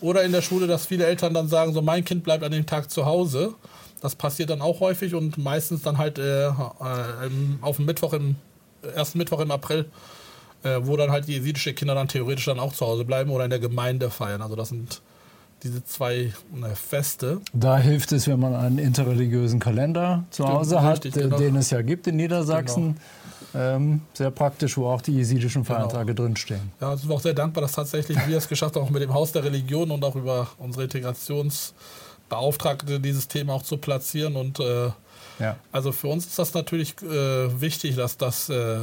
[0.00, 2.64] Oder in der Schule, dass viele Eltern dann sagen, so mein Kind bleibt an dem
[2.64, 3.54] Tag zu Hause.
[4.00, 6.52] Das passiert dann auch häufig und meistens dann halt äh, äh,
[7.60, 8.36] auf dem Mittwoch im
[8.94, 9.84] ersten Mittwoch im April,
[10.62, 13.44] äh, wo dann halt die jesidische Kinder dann theoretisch dann auch zu Hause bleiben oder
[13.44, 14.40] in der Gemeinde feiern.
[14.40, 15.02] Also das sind
[15.62, 16.32] diese zwei
[16.74, 17.40] Feste.
[17.52, 21.38] Da hilft es, wenn man einen interreligiösen Kalender zu Stimmt, Hause hat, richtig, genau.
[21.38, 22.94] den es ja gibt in Niedersachsen.
[22.94, 23.00] Genau.
[23.54, 25.76] Ähm, sehr praktisch, wo auch die jesidischen genau.
[25.76, 26.26] Feiertage genau.
[26.26, 26.72] drinstehen.
[26.80, 29.02] Ja, also sind wir auch sehr dankbar, dass tatsächlich wir es geschafft haben, auch mit
[29.02, 34.36] dem Haus der Religion und auch über unsere Integrationsbeauftragte dieses Thema auch zu platzieren.
[34.36, 34.90] Und äh,
[35.38, 35.56] ja.
[35.72, 38.80] also für uns ist das natürlich äh, wichtig, dass das, äh,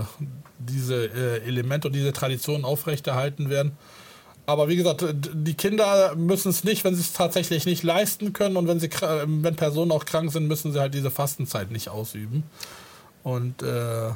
[0.58, 3.78] diese äh, Elemente und diese Traditionen aufrechterhalten werden.
[4.46, 8.58] Aber wie gesagt, die Kinder müssen es nicht, wenn sie es tatsächlich nicht leisten können
[8.58, 12.44] und wenn, sie, wenn Personen auch krank sind, müssen sie halt diese Fastenzeit nicht ausüben.
[13.24, 14.12] Und äh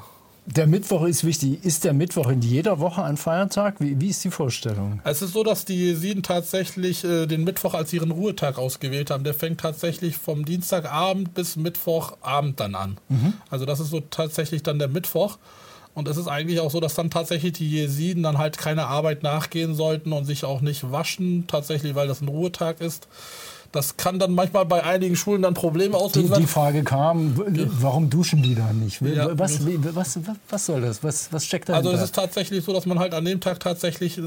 [0.49, 1.65] der Mittwoch ist wichtig.
[1.65, 3.75] Ist der Mittwoch in jeder Woche ein Feiertag?
[3.79, 5.01] Wie, wie ist die Vorstellung?
[5.03, 9.25] Es ist so, dass die Sieden tatsächlich äh, den Mittwoch als ihren Ruhetag ausgewählt haben.
[9.25, 12.97] Der fängt tatsächlich vom Dienstagabend bis Mittwochabend dann an.
[13.09, 13.33] Mhm.
[13.49, 15.37] Also das ist so tatsächlich dann der Mittwoch.
[15.97, 19.23] Und es ist eigentlich auch so, dass dann tatsächlich die Jesiden dann halt keine Arbeit
[19.23, 23.07] nachgehen sollten und sich auch nicht waschen, tatsächlich, weil das ein Ruhetag ist.
[23.71, 26.35] Das kann dann manchmal bei einigen Schulen dann Probleme auslösen.
[26.35, 27.33] Die, die Frage kam,
[27.81, 29.01] warum duschen die da nicht?
[29.01, 29.35] Ja.
[29.39, 31.03] Was, was, was, soll das?
[31.03, 31.89] Was, was steckt dahinter?
[31.89, 34.21] Also es ist tatsächlich so, dass man halt an dem Tag tatsächlich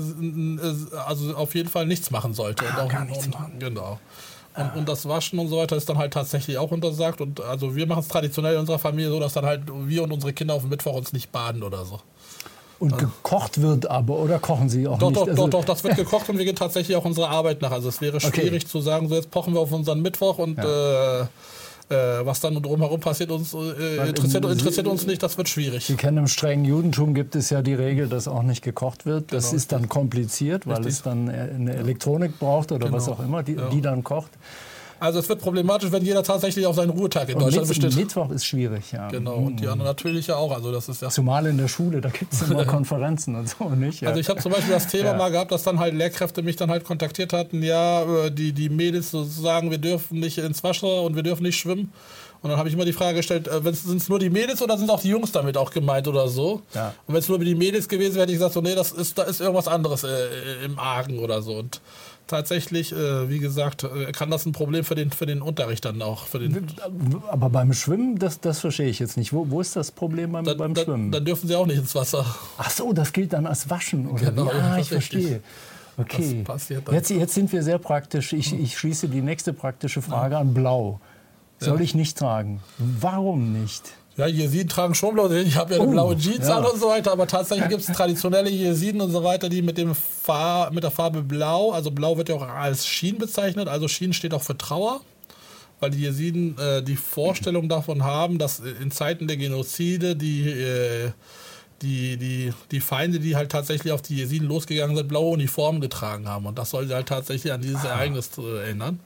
[1.06, 2.64] also auf jeden Fall nichts machen sollte.
[2.64, 3.52] Ah, und auch, gar nichts machen.
[3.60, 4.00] Genau.
[4.56, 7.20] Und, und, das Waschen und so weiter ist dann halt tatsächlich auch untersagt.
[7.20, 10.12] Und also wir machen es traditionell in unserer Familie so, dass dann halt wir und
[10.12, 12.00] unsere Kinder auf dem Mittwoch uns nicht baden oder so.
[12.80, 15.20] Und also, gekocht wird aber, oder kochen Sie auch doch, nicht?
[15.20, 17.70] Doch, also, doch, doch, das wird gekocht und wir gehen tatsächlich auch unserer Arbeit nach.
[17.70, 18.66] Also es wäre schwierig okay.
[18.66, 21.22] zu sagen, so jetzt pochen wir auf unseren Mittwoch und ja.
[21.22, 21.26] äh,
[21.90, 25.86] äh, was dann drumherum passiert, uns, äh, interessiert, interessiert, uns nicht, das wird schwierig.
[25.86, 29.32] Sie kennen im strengen Judentum gibt es ja die Regel, dass auch nicht gekocht wird.
[29.32, 29.56] Das genau.
[29.56, 30.94] ist dann kompliziert, weil Richtig.
[30.94, 32.96] es dann eine Elektronik braucht oder genau.
[32.96, 33.68] was auch immer, die, ja.
[33.68, 34.30] die dann kocht.
[35.00, 37.96] Also es wird problematisch, wenn jeder tatsächlich auf seinen Ruhetag in Und Deutschland Mit, besteht.
[37.96, 39.08] Mittwoch ist schwierig, ja.
[39.08, 40.52] Genau, und die anderen natürlich ja auch.
[40.54, 41.08] Also das ist ja.
[41.08, 44.02] Zumal in der Schule, da gibt es immer Konferenzen und so, nicht?
[44.02, 44.08] Ja.
[44.08, 45.16] Also ich habe zum Beispiel das Thema Ja.
[45.16, 48.68] mal gehabt, dass dann halt Lehrkräfte mich dann halt kontaktiert hatten, ja, äh, die, die
[48.68, 51.92] Mädels sozusagen, wir dürfen nicht ins Wasser und wir dürfen nicht schwimmen.
[52.42, 54.88] Und dann habe ich immer die Frage gestellt, sind es nur die Mädels oder sind
[54.90, 56.62] auch die Jungs damit auch gemeint oder so?
[56.74, 56.94] Ja.
[57.06, 59.18] Und wenn es nur die Mädels gewesen wäre, hätte ich gesagt, so, nee, das ist,
[59.18, 61.56] da ist irgendwas anderes äh, im Argen oder so.
[61.56, 61.82] Und
[62.30, 66.00] tatsächlich, äh, wie gesagt, äh, kann das ein Problem für den, für den Unterricht dann
[66.00, 66.24] auch.
[66.26, 66.66] Für den,
[67.28, 69.32] Aber beim Schwimmen, das, das verstehe ich jetzt nicht.
[69.32, 71.12] Wo, wo ist das Problem beim, dann, beim dann, Schwimmen?
[71.12, 72.24] dann dürfen sie auch nicht ins Wasser.
[72.56, 74.30] Ach so, das gilt dann als Waschen, oder?
[74.30, 75.42] Genau, das ich verstehe.
[75.96, 76.44] Okay.
[76.92, 78.32] Jetzt, jetzt sind wir sehr praktisch.
[78.32, 81.00] Ich, ich schließe die nächste praktische Frage an Blau.
[81.58, 81.84] Soll Ja.
[81.84, 82.60] ich nicht tragen?
[82.78, 83.82] Warum nicht?
[84.20, 85.30] Ja, Jesiden tragen schon blau.
[85.30, 86.58] Ich habe ja eine Oh, blaue Jeans ja.
[86.58, 89.78] an und so weiter, aber tatsächlich gibt es traditionelle Jesiden und so weiter, die mit,
[89.78, 93.88] dem Far mit der Farbe Blau, also Blau wird ja auch als Schien bezeichnet, also
[93.88, 95.00] Schien steht auch für Trauer,
[95.80, 101.12] weil die Jesiden äh, die Vorstellung davon haben, dass in Zeiten der Genozide die, äh,
[101.80, 106.28] die, die, die Feinde, die halt tatsächlich auf die Jesiden losgegangen sind, blaue Uniformen getragen
[106.28, 106.44] haben.
[106.44, 109.00] Und das soll sie halt tatsächlich an dieses Ereignis äh, erinnern.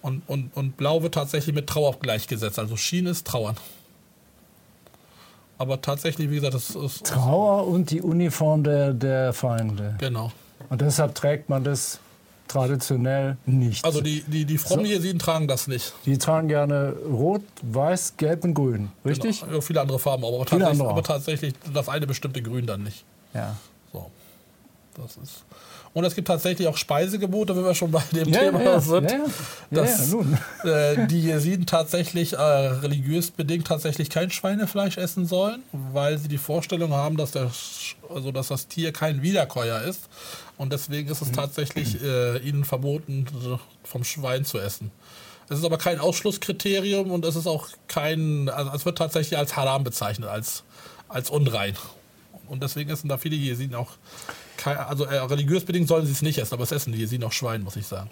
[0.00, 2.58] Und, und, und Blau wird tatsächlich mit Trauer gleichgesetzt.
[2.58, 3.56] Also Schien ist Trauern.
[5.58, 7.06] Aber tatsächlich, wie gesagt, das ist.
[7.06, 9.96] Trauer und die Uniform der, der Feinde.
[9.98, 10.32] Genau.
[10.70, 11.98] Und deshalb trägt man das
[12.46, 13.84] traditionell nicht.
[13.84, 15.92] Also die, die, die frommen Jesiden tragen das nicht.
[16.06, 18.88] die tragen gerne rot, weiß, gelb und grün.
[19.04, 19.40] Richtig?
[19.40, 19.54] Genau.
[19.54, 22.82] Ja, viele andere Farben, aber, Viele tatsächlich, andere aber tatsächlich das eine bestimmte Grün dann
[22.82, 23.04] nicht.
[23.34, 23.56] Ja.
[23.92, 24.10] So.
[24.96, 25.44] Das ist.
[25.94, 29.10] Und es gibt tatsächlich auch Speisegebote, wenn wir schon bei dem Ja, Thema ja, sind.
[29.10, 29.18] ja,
[29.70, 30.14] dass
[30.64, 36.38] äh, die Jesiden tatsächlich äh, religiös bedingt tatsächlich kein Schweinefleisch essen sollen, weil sie die
[36.38, 37.50] Vorstellung haben, dass, der,
[38.14, 40.08] also dass das Tier kein Wiederkäuer ist.
[40.56, 43.26] Und deswegen ist es tatsächlich äh, ihnen verboten,
[43.84, 44.90] vom Schwein zu essen.
[45.48, 49.56] Es ist aber kein Ausschlusskriterium und es ist auch kein, also es wird tatsächlich als
[49.56, 50.62] Haram bezeichnet, als,
[51.08, 51.74] als unrein.
[52.48, 53.92] Und deswegen essen da viele Jesiden auch,
[54.66, 57.32] also äh, religiös bedingt sollen sie es nicht essen, aber es essen die Jesiden auch
[57.32, 58.10] Schwein, muss ich sagen.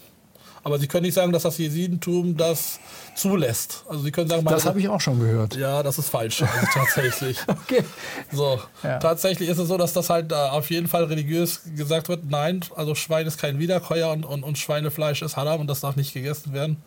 [0.64, 2.80] Aber sie können nicht sagen, dass das Jesidentum das
[3.14, 3.84] zulässt.
[3.88, 5.54] Also sie können sagen, Das meine- habe ich auch schon gehört.
[5.54, 6.42] ja, das ist falsch.
[6.42, 7.38] Also tatsächlich.
[7.46, 7.84] Okay.
[8.32, 8.98] So, Ja.
[8.98, 12.64] tatsächlich ist es so, dass das halt äh, auf jeden Fall religiös gesagt wird, nein,
[12.74, 16.12] also Schwein ist kein Wiederkäuer und, und, und Schweinefleisch ist Haram und das darf nicht
[16.14, 16.78] gegessen werden.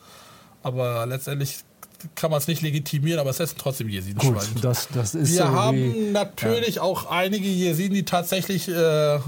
[0.62, 1.60] Aber letztendlich
[2.16, 5.52] kann man es nicht legitimieren, aber es essen trotzdem Jesiden Gut, das, das ist Wir
[5.52, 9.20] haben natürlich auch einige Jesiden, die tatsächlich äh, äh,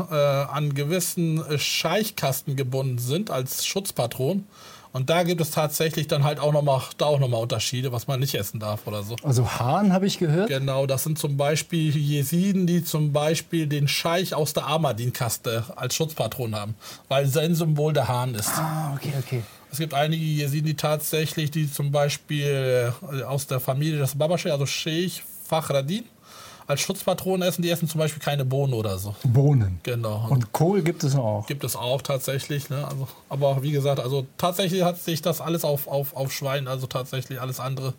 [0.51, 4.45] an gewissen Scheichkasten gebunden sind als Schutzpatron.
[4.93, 8.07] Und da gibt es tatsächlich dann halt auch nochmal da auch noch mal Unterschiede, was
[8.07, 9.15] man nicht essen darf oder so.
[9.23, 10.49] Also Hahn habe ich gehört.
[10.49, 15.95] Genau, das sind zum Beispiel Jesiden, die zum Beispiel den Scheich aus der Ahmadin-Kaste als
[15.95, 16.75] Schutzpatron haben,
[17.07, 18.49] weil sein Symbol der Hahn ist.
[18.49, 19.43] Ah, okay, okay.
[19.71, 24.51] Es gibt einige Jesiden, die tatsächlich, die zum Beispiel äh, aus der Familie des Babasche,
[24.51, 26.03] also Sheikh Fakhradin,
[26.67, 27.61] als Schutzpatron essen.
[27.61, 29.15] Die essen zum Beispiel keine Bohnen oder so.
[29.23, 29.79] Bohnen.
[29.83, 30.27] Genau.
[30.29, 31.47] Und Kohl gibt es auch.
[31.47, 32.69] gibt es auch tatsächlich.
[32.69, 32.85] Ne?
[32.85, 36.87] Also, aber wie gesagt, also tatsächlich hat sich das alles auf, auf, auf Schwein, also
[36.87, 37.93] tatsächlich alles andere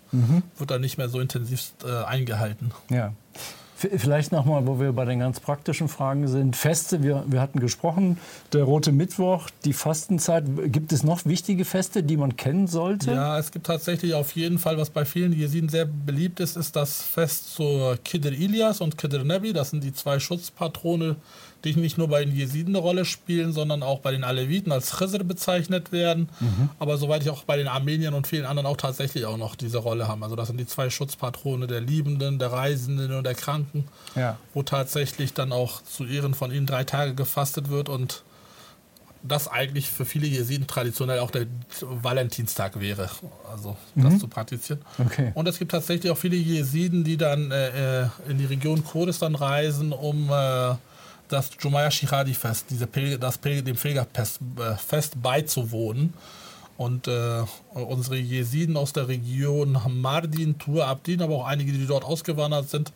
[0.59, 2.73] wird da nicht mehr so intensiv äh, eingehalten.
[2.91, 3.13] Ja.
[3.97, 6.57] Vielleicht nochmal, wo wir bei den ganz praktischen Fragen sind.
[6.57, 8.18] Feste, wir, wir hatten gesprochen,
[8.53, 10.45] der Rote Mittwoch, die Fastenzeit.
[10.66, 13.12] Gibt es noch wichtige Feste, die man kennen sollte?
[13.12, 16.77] Ja, es gibt tatsächlich auf jeden Fall, was bei vielen Jesiden sehr beliebt ist, ist
[16.77, 19.53] das Fest zur Kidr Ilyas und Kidr Nebi.
[19.53, 21.16] Das sind die zwei Schutzpatrone,
[21.64, 24.98] die nicht nur bei den Jesiden eine Rolle spielen, sondern auch bei den Aleviten als
[24.98, 26.29] Chizr bezeichnet werden.
[26.79, 29.79] Aber soweit ich auch bei den Armeniern und vielen anderen auch tatsächlich auch noch diese
[29.79, 30.22] Rolle haben.
[30.25, 34.38] Also das sind die zwei Schutzpatrone der Liebenden, der Reisenden und der Kranken, Ja.
[34.55, 38.22] wo tatsächlich dann auch zu Ehren von ihnen drei Tage gefastet wird und
[39.25, 41.46] das eigentlich für viele Jesiden traditionell auch der
[41.81, 43.09] Valentinstag wäre,
[43.53, 44.81] also das zu praktizieren.
[44.98, 45.31] Okay.
[45.35, 49.35] Und es gibt tatsächlich auch viele Jesiden, die dann äh, äh, in die Region Kurdistan
[49.37, 50.75] reisen, um äh,
[51.33, 54.40] das Jumaya Shihadi Fest, diese Pilger, das Pilger, dem Pilgerfest
[55.14, 56.14] äh, beizuwohnen.
[56.77, 62.05] Und äh, unsere Jesiden aus der Region Mardin, Tur, Abdin, aber auch einige, die dort
[62.05, 62.92] ausgewandert sind,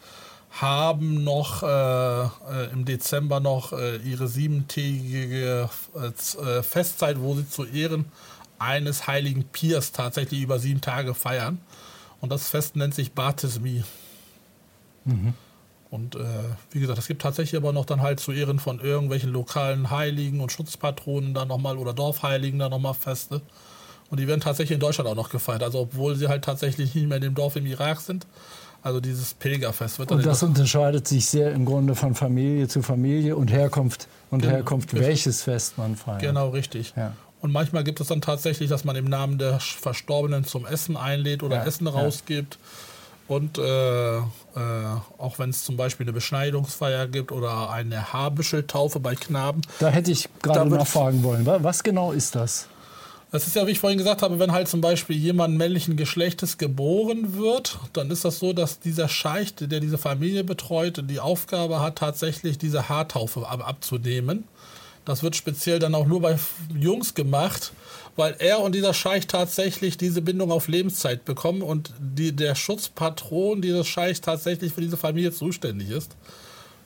[0.51, 7.65] haben noch äh, äh, im Dezember noch äh, ihre siebentägige äh, Festzeit, wo sie zu
[7.65, 8.07] Ehren
[8.59, 11.59] eines heiligen Piers tatsächlich über sieben Tage feiern.
[12.21, 13.85] Und das Fest nennt sich Baptismi.
[15.91, 16.21] Und äh,
[16.73, 20.41] wie gesagt, es gibt tatsächlich aber noch dann halt zu Ehren von irgendwelchen lokalen Heiligen
[20.41, 23.41] und Schutzpatronen dann nochmal oder Dorfheiligen dann nochmal Feste.
[24.11, 25.63] Und die werden tatsächlich in Deutschland auch noch gefeiert.
[25.63, 28.27] Also obwohl sie halt tatsächlich nicht mehr in dem Dorf im Irak sind.
[28.83, 32.83] Also dieses Pilgerfest wird dann Und das unterscheidet sich sehr im Grunde von Familie zu
[32.83, 35.09] Familie und Herkunft und Genau, Herkunft, richtig.
[35.09, 36.21] welches Fest man feiert.
[36.21, 36.95] Genau, richtig.
[36.97, 37.13] Ja.
[37.41, 41.43] Und manchmal gibt es dann tatsächlich, dass man im Namen der Verstorbenen zum Essen einlädt
[41.43, 41.93] oder Ja, Essen ja.
[43.29, 44.23] Und äh, äh,
[45.19, 49.63] auch wenn es zum Beispiel eine Beschneidungsfeier gibt oder eine Haarbüscheltaufe bei Knaben.
[49.81, 51.45] Da hätte ich gerade nachfragen wollen.
[51.45, 52.69] Wa- Was genau ist das?
[53.33, 56.57] Das ist ja, wie ich vorhin gesagt habe, wenn halt zum Beispiel jemand männlichen Geschlechtes
[56.59, 61.81] geboren wird, dann ist das so, dass dieser Scheich, der diese Familie betreut, die Aufgabe
[61.81, 64.45] hat, tatsächlich diese Haartaufe ab abzunehmen.
[65.07, 66.37] Das wird speziell dann auch nur bei
[66.75, 67.73] Jungs gemacht,
[68.17, 73.63] weil er und dieser Scheich tatsächlich diese Bindung auf Lebenszeit bekommen und die, der Schutzpatron
[73.63, 76.17] dieses Scheichs tatsächlich für diese Familie zuständig ist.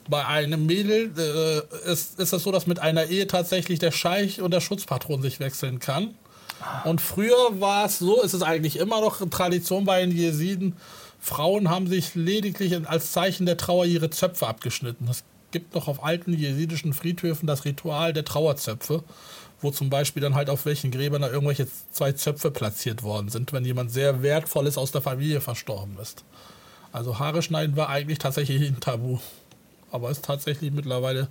[0.07, 4.41] Bei einem Mädel äh, ist, ist es so, dass mit einer Ehe tatsächlich der Scheich
[4.41, 6.13] und der Schutzpatron sich wechseln kann.
[6.85, 10.75] Und früher war es so, ist es eigentlich immer noch Tradition bei den Jesiden,
[11.23, 15.07] Frauen haben sich lediglich als Zeichen der Trauer ihre Zöpfe abgeschnitten.
[15.07, 19.03] Es gibt noch auf alten jesidischen Friedhöfen das Ritual der Trauerzöpfe,
[19.61, 23.53] wo zum Beispiel dann halt auf welchen Gräbern da irgendwelche zwei Zöpfe platziert worden sind,
[23.53, 26.23] wenn jemand sehr wertvolles aus der Familie verstorben ist.
[26.91, 29.19] Also Haare schneiden war eigentlich tatsächlich ein Tabu.
[29.91, 31.27] Aber ist tatsächlich mittlerweile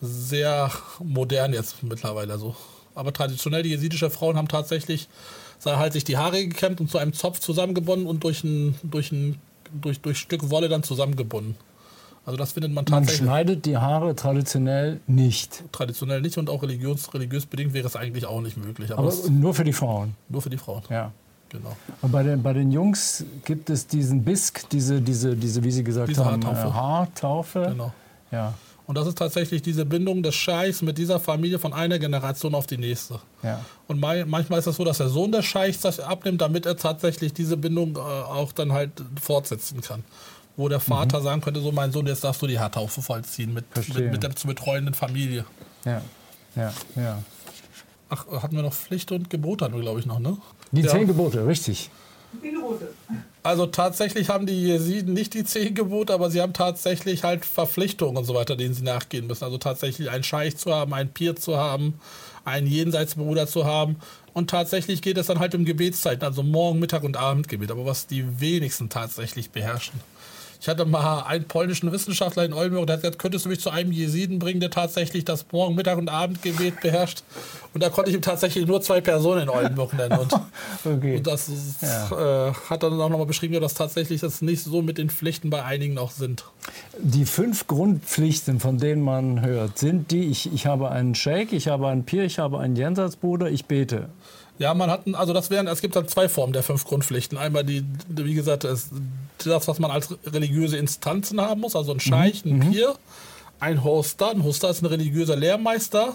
[0.00, 2.56] sehr modern jetzt mittlerweile so.
[2.94, 5.08] Aber traditionell, die jesidische Frauen haben tatsächlich
[5.64, 9.40] halt sich die Haare gekämmt und zu einem Zopf zusammengebunden und durch ein, durch ein
[9.72, 11.56] durch, durch Stück Wolle dann zusammengebunden.
[12.26, 15.62] Also das findet man Man tatsächlich schneidet die Haare traditionell nicht.
[15.72, 18.90] traditionell nicht und auch religiös, religiös bedingt wäre es eigentlich auch nicht möglich.
[18.92, 20.14] Aber, Aber nur für die Frauen.
[20.28, 20.82] nur für die Frauen.
[20.90, 21.12] Ja.
[21.48, 21.76] Genau.
[22.02, 25.84] Und bei den, bei den Jungs gibt es diesen Bisk, diese, diese, diese wie Sie
[25.84, 26.66] gesagt Diese haben, Haartaufe.
[26.68, 27.66] äh, Haartaufe.
[27.70, 27.92] genau.
[28.32, 28.54] Ja,
[28.88, 32.66] Und das ist tatsächlich diese Bindung des Scheichs mit dieser Familie von einer Generation auf
[32.66, 33.20] die nächste.
[33.44, 33.60] ja.
[33.86, 37.32] Und manchmal ist es so, dass der Sohn des Scheichs das abnimmt, damit er tatsächlich
[37.32, 38.90] diese Bindung äh, auch dann halt
[39.22, 40.02] fortsetzen kann.
[40.56, 43.64] Wo der Vater sagen könnte, so mein Sohn, jetzt darfst du die Haartaufe vollziehen mit,
[43.76, 45.44] mit, mit der zu betreuenden Familie.
[45.84, 46.00] Ja,
[46.56, 47.22] ja, ja.
[48.08, 50.36] Ach, hatten wir noch Pflicht und Gebot, hatten wir glaube ich noch, ne?
[50.72, 50.90] Die Ja.
[50.90, 51.90] zehn Gebote, richtig.
[52.42, 52.88] Die Gebote.
[53.42, 58.16] Also tatsächlich haben die Jesiden nicht die zehn Gebote, aber sie haben tatsächlich halt Verpflichtungen
[58.16, 59.44] und so weiter, denen sie nachgehen müssen.
[59.44, 61.94] Also tatsächlich einen Scheich zu haben, einen Pir zu haben,
[62.44, 63.96] einen Jenseitsbruder zu haben.
[64.32, 68.06] Und tatsächlich geht es dann halt um Gebetszeiten, also Morgen, Mittag und Abendgebet, aber was
[68.06, 70.00] die wenigsten tatsächlich beherrschen.
[70.60, 73.70] Ich hatte mal einen polnischen Wissenschaftler in Oldenburg, der hat gesagt, könntest du mich zu
[73.70, 77.22] einem Jesiden bringen, der tatsächlich das Morgen-, Mittag- und Abendgebet beherrscht?
[77.74, 80.18] Und da konnte ich ihm tatsächlich nur zwei Personen in Oldenburg nennen.
[80.18, 80.32] Und
[80.84, 81.16] Okay.
[81.18, 82.48] und das ist, Ja.
[82.48, 85.62] äh, hat dann auch nochmal beschrieben, dass tatsächlich das nicht so mit den Pflichten bei
[85.64, 86.44] einigen auch sind.
[86.98, 91.68] Die fünf Grundpflichten, von denen man hört, sind die, ich, ich habe einen Sheikh, ich
[91.68, 94.08] habe einen Pir, ich habe einen Jenseitsbruder, ich bete.
[94.58, 97.36] Ja, man hat, also das wären, es gibt dann zwei Formen der fünf Grundpflichten.
[97.36, 98.90] Einmal die, wie gesagt, das,
[99.44, 102.94] das was man als religiöse Instanzen haben muss, also ein Scheich, ein Pir,
[103.60, 106.14] ein Hoster, ein Hoster ist ein religiöser Lehrmeister,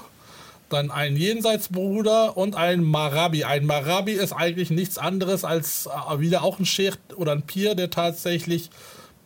[0.70, 3.44] dann ein Jenseitsbruder und ein Marabi.
[3.44, 7.76] Ein Marabi ist eigentlich nichts anderes als äh, wieder auch ein Sheikh oder ein Pir,
[7.76, 8.70] der tatsächlich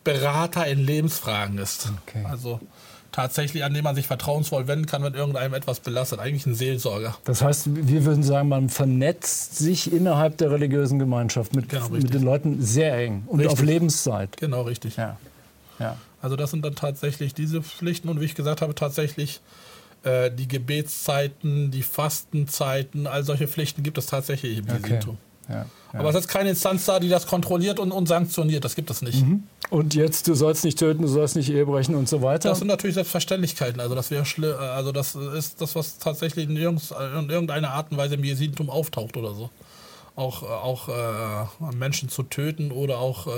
[0.04, 1.88] Berater in Lebensfragen ist.
[2.06, 2.24] Okay.
[2.28, 2.60] Also
[3.16, 6.18] tatsächlich, an dem man sich vertrauensvoll wenden kann, wenn irgendeinem etwas belastet.
[6.18, 7.16] Eigentlich ein Seelsorger.
[7.24, 12.12] Das heißt, wir würden sagen, man vernetzt sich innerhalb der religiösen Gemeinschaft mit, Genau, mit
[12.12, 13.58] den Leuten sehr eng und Richtig.
[13.58, 14.36] auf Lebenszeit.
[14.36, 14.96] Genau, richtig.
[14.98, 15.16] Ja.
[15.78, 15.96] Ja.
[16.20, 19.40] Also das sind dann tatsächlich diese Pflichten und wie ich gesagt habe, tatsächlich
[20.02, 25.00] äh, die Gebetszeiten, die Fastenzeiten, all solche Pflichten gibt es tatsächlich im Okay.
[25.48, 25.54] Ja.
[25.92, 26.00] Ja.
[26.00, 28.64] Aber es ist keine Instanz da, die das kontrolliert und, und sanktioniert.
[28.64, 29.24] Das gibt es nicht.
[29.70, 32.50] Und jetzt, du sollst nicht töten, du sollst nicht Ehe brechen und so weiter.
[32.50, 33.80] Das sind natürlich Selbstverständlichkeiten.
[33.80, 38.14] Also das wäre schli- also das ist das, was tatsächlich in, irgendeiner Art und Weise
[38.14, 39.50] im Jesidentum auftaucht oder so.
[40.14, 43.30] Auch, äh, auch äh, Menschen zu töten oder auch äh,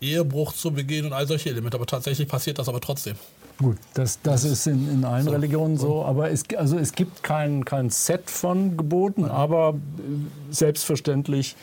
[0.00, 1.76] Ehebruch zu begehen und all solche Elemente.
[1.76, 3.16] Aber tatsächlich passiert das aber trotzdem.
[3.58, 6.02] Gut, das, das ist in, in allen Religionen so.
[6.04, 11.56] Aber es, also es gibt kein, kein Set von Geboten, aber äh, selbstverständlich,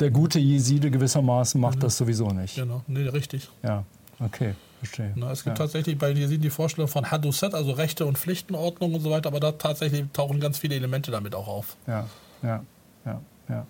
[0.00, 2.56] der gute Jeside gewissermaßen macht das sowieso nicht.
[2.56, 3.48] Genau, nee, richtig.
[3.62, 3.84] Ja,
[4.20, 5.12] okay, verstehe.
[5.16, 5.64] Na, es gibt ja.
[5.64, 9.28] tatsächlich bei den Jesiden die Vorstellung von Hadusset, also Rechte und Pflichtenordnung und so weiter,
[9.28, 11.76] aber da tatsächlich tauchen ganz viele Elemente damit auch auf.
[11.86, 12.06] Ja,
[12.42, 12.62] ja,
[13.04, 13.66] ja, ja.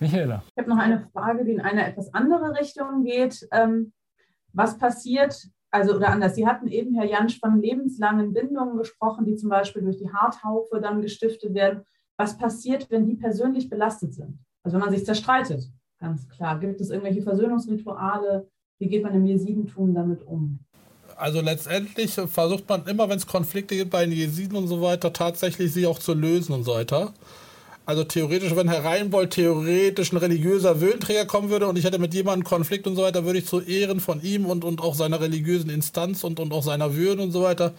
[0.00, 3.46] Michaela, Ich habe noch eine Frage, die in eine etwas andere Richtung geht.
[3.52, 3.92] Ähm,
[4.52, 9.36] was passiert, also oder anders, Sie hatten eben, Herr Jansch, von lebenslangen Bindungen gesprochen, die
[9.36, 11.84] zum Beispiel durch die Haartaufe dann gestiftet werden.
[12.20, 14.38] Was passiert, wenn die persönlich belastet sind?
[14.62, 16.60] Also wenn man sich zerstreitet, ganz klar.
[16.60, 18.46] Gibt es irgendwelche Versöhnungsrituale?
[18.78, 20.58] Wie geht man im Jesidentum damit um?
[21.16, 25.14] Also letztendlich versucht man immer, wenn es Konflikte gibt bei den Jesiden und so weiter,
[25.14, 27.14] tatsächlich sie auch zu lösen und so weiter.
[27.86, 32.12] Also theoretisch, wenn Herr Reinbold theoretisch ein religiöser Würdenträger kommen würde und ich hätte mit
[32.12, 35.22] jemandem Konflikt und so weiter, würde ich zu Ehren von ihm und, und auch seiner
[35.22, 37.72] religiösen Instanz und, und auch seiner Würde und so weiter,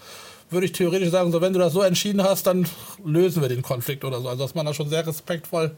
[0.51, 2.67] würde ich theoretisch sagen, so wenn du das so entschieden hast, dann
[3.03, 4.29] lösen wir den Konflikt oder so.
[4.29, 5.71] Also dass man da schon sehr respektvoll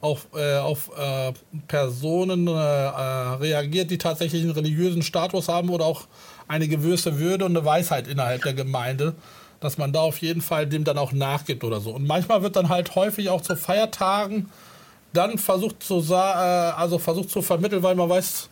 [0.00, 1.32] auf, äh, auf äh,
[1.68, 6.02] Personen äh, äh, reagiert, die tatsächlich einen religiösen Status haben oder auch
[6.48, 9.14] eine gewisse Würde und eine Weisheit innerhalb der Gemeinde,
[9.60, 11.90] dass man da auf jeden Fall dem dann auch nachgibt oder so.
[11.90, 14.50] Und manchmal wird dann halt häufig auch zu Feiertagen
[15.12, 18.48] dann versucht zu, äh, also versucht zu vermitteln, weil man weiß,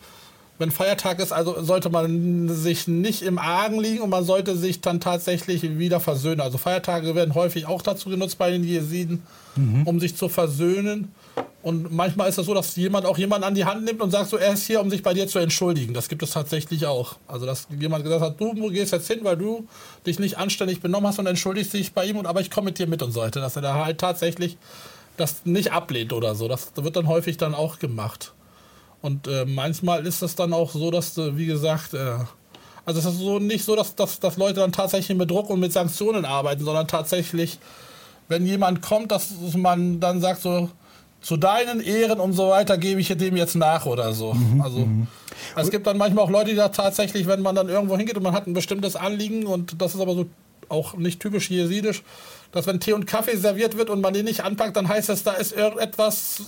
[0.61, 4.79] wenn Feiertag ist, also sollte man sich nicht im Argen liegen und man sollte sich
[4.79, 6.39] dann tatsächlich wieder versöhnen.
[6.39, 9.23] Also Feiertage werden häufig auch dazu genutzt bei den Jesiden,
[9.55, 9.85] mhm.
[9.85, 11.13] um sich zu versöhnen.
[11.63, 14.29] Und manchmal ist es so, dass jemand auch jemanden an die Hand nimmt und sagt
[14.29, 15.93] so, er ist hier, um sich bei dir zu entschuldigen.
[15.93, 17.15] Das gibt es tatsächlich auch.
[17.27, 19.67] Also dass jemand gesagt hat, du gehst jetzt hin, weil du
[20.05, 22.79] dich nicht anständig benommen hast und entschuldigst dich bei ihm und aber ich komme mit
[22.79, 23.41] dir mit und so weiter.
[23.41, 24.57] Dass er da halt tatsächlich
[25.17, 26.47] das nicht ablehnt oder so.
[26.47, 28.33] Das wird dann häufig dann auch gemacht.
[29.01, 32.17] Und äh, manchmal ist es dann auch so, dass, äh, wie gesagt, äh,
[32.85, 35.59] also es ist so nicht so, dass, dass, dass Leute dann tatsächlich mit Druck und
[35.59, 37.59] mit Sanktionen arbeiten, sondern tatsächlich,
[38.27, 40.69] wenn jemand kommt, dass man dann sagt so,
[41.21, 44.33] zu deinen Ehren und so weiter gebe ich dem jetzt nach oder so.
[44.33, 45.07] Mhm, also mhm.
[45.55, 48.23] es gibt dann manchmal auch Leute, die da tatsächlich, wenn man dann irgendwo hingeht und
[48.23, 50.25] man hat ein bestimmtes Anliegen und das ist aber so
[50.67, 52.01] auch nicht typisch jesidisch,
[52.51, 55.23] dass wenn Tee und Kaffee serviert wird und man den nicht anpackt, dann heißt es,
[55.23, 56.41] da ist irgendetwas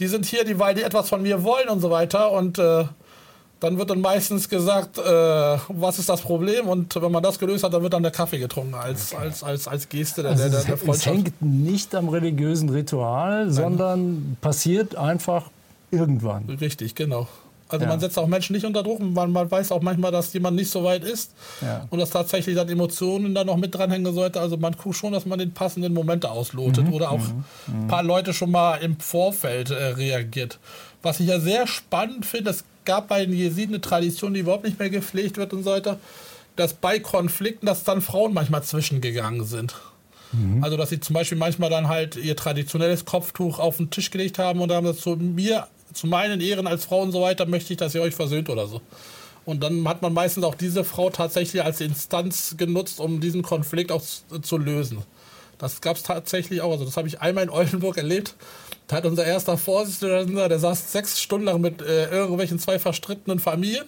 [0.00, 2.32] die sind hier, die, weil die etwas von mir wollen und so weiter.
[2.32, 2.84] Und äh,
[3.60, 6.66] dann wird dann meistens gesagt, äh, was ist das Problem?
[6.66, 9.22] Und wenn man das gelöst hat, dann wird dann der Kaffee getrunken als, okay.
[9.22, 10.96] als, als, als Geste der, also der, der Freundschaft.
[10.96, 13.52] Es hängt nicht am religiösen Ritual, Nein.
[13.52, 15.50] sondern passiert einfach
[15.90, 16.48] irgendwann.
[16.48, 17.28] Richtig, genau.
[17.72, 17.88] Also ja.
[17.88, 19.00] man setzt auch Menschen nicht unter Druck.
[19.00, 21.86] Man, man weiß auch manchmal, dass jemand nicht so weit ist ja.
[21.90, 24.40] und dass tatsächlich dann Emotionen da noch mit dranhängen sollte.
[24.40, 26.92] Also man guckt schon, dass man den passenden Momente auslotet mhm.
[26.92, 27.44] oder auch mhm.
[27.68, 30.58] ein paar Leute schon mal im Vorfeld äh, reagiert.
[31.02, 34.64] Was ich ja sehr spannend finde, es gab bei den Jesiden eine Tradition, die überhaupt
[34.64, 35.98] nicht mehr gepflegt wird und so weiter,
[36.56, 39.76] dass bei Konflikten, dass dann Frauen manchmal zwischengegangen sind.
[40.32, 40.62] Mhm.
[40.62, 44.38] Also, dass sie zum Beispiel manchmal dann halt ihr traditionelles Kopftuch auf den Tisch gelegt
[44.38, 47.46] haben und dann haben das zu mir zu meinen Ehren als Frau und so weiter
[47.46, 48.80] möchte ich, dass ihr euch versöhnt oder so.
[49.44, 53.90] Und dann hat man meistens auch diese Frau tatsächlich als Instanz genutzt, um diesen Konflikt
[53.90, 54.02] auch
[54.42, 55.02] zu lösen.
[55.58, 56.72] Das gab es tatsächlich auch.
[56.72, 58.34] Also das habe ich einmal in Oldenburg erlebt.
[58.86, 63.38] Da hat unser erster Vorsitzender, der saß sechs Stunden lang mit äh, irgendwelchen zwei verstrittenen
[63.38, 63.86] Familien.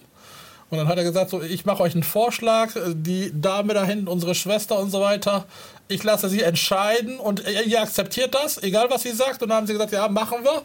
[0.69, 4.07] Und dann hat er gesagt, so, ich mache euch einen Vorschlag, die Dame da hinten,
[4.07, 5.45] unsere Schwester und so weiter,
[5.87, 9.43] ich lasse sie entscheiden und ihr akzeptiert das, egal was sie sagt.
[9.43, 10.63] Und dann haben sie gesagt, ja, machen wir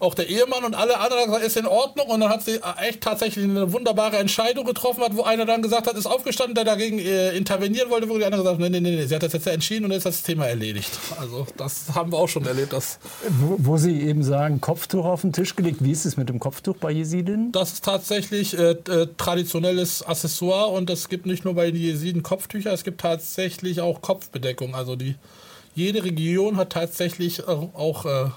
[0.00, 2.08] auch der Ehemann und alle anderen gesagt, ist in Ordnung.
[2.08, 5.86] Und dann hat sie echt tatsächlich eine wunderbare Entscheidung getroffen, hat, wo einer dann gesagt
[5.86, 8.96] hat, ist aufgestanden, der dagegen äh, intervenieren wollte, wo die andere gesagt hat, nee, nee,
[8.96, 10.90] nee, sie hat das jetzt entschieden und jetzt ist das Thema erledigt.
[11.20, 12.72] Also das haben wir auch schon erlebt.
[12.72, 12.98] Dass
[13.28, 15.84] wo, wo Sie eben sagen, Kopftuch auf den Tisch gelegt.
[15.84, 17.52] Wie ist es mit dem Kopftuch bei Jesiden?
[17.52, 22.22] Das ist tatsächlich äh, äh, traditionelles Accessoire und es gibt nicht nur bei den Jesiden
[22.22, 24.74] Kopftücher, es gibt tatsächlich auch Kopfbedeckung.
[24.74, 25.16] Also die
[25.74, 28.30] jede Region hat tatsächlich auch äh,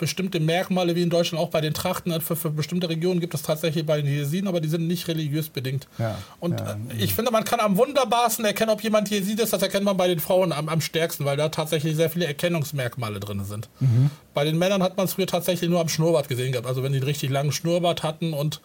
[0.00, 2.18] bestimmte Merkmale, wie in Deutschland auch bei den Trachten.
[2.20, 5.50] Für, für bestimmte Regionen gibt es tatsächlich bei den Jesiden, aber die sind nicht religiös
[5.50, 5.86] bedingt.
[5.98, 9.52] Ja, und ja, äh, ich finde, man kann am wunderbarsten erkennen, ob jemand Jesid ist.
[9.52, 13.20] Das erkennt man bei den Frauen am, am stärksten, weil da tatsächlich sehr viele Erkennungsmerkmale
[13.20, 13.68] drin sind.
[13.78, 14.10] Mhm.
[14.34, 16.66] Bei den Männern hat man es früher tatsächlich nur am Schnurrbart gesehen gehabt.
[16.66, 18.60] Also wenn die einen richtig langen Schnurrbart hatten und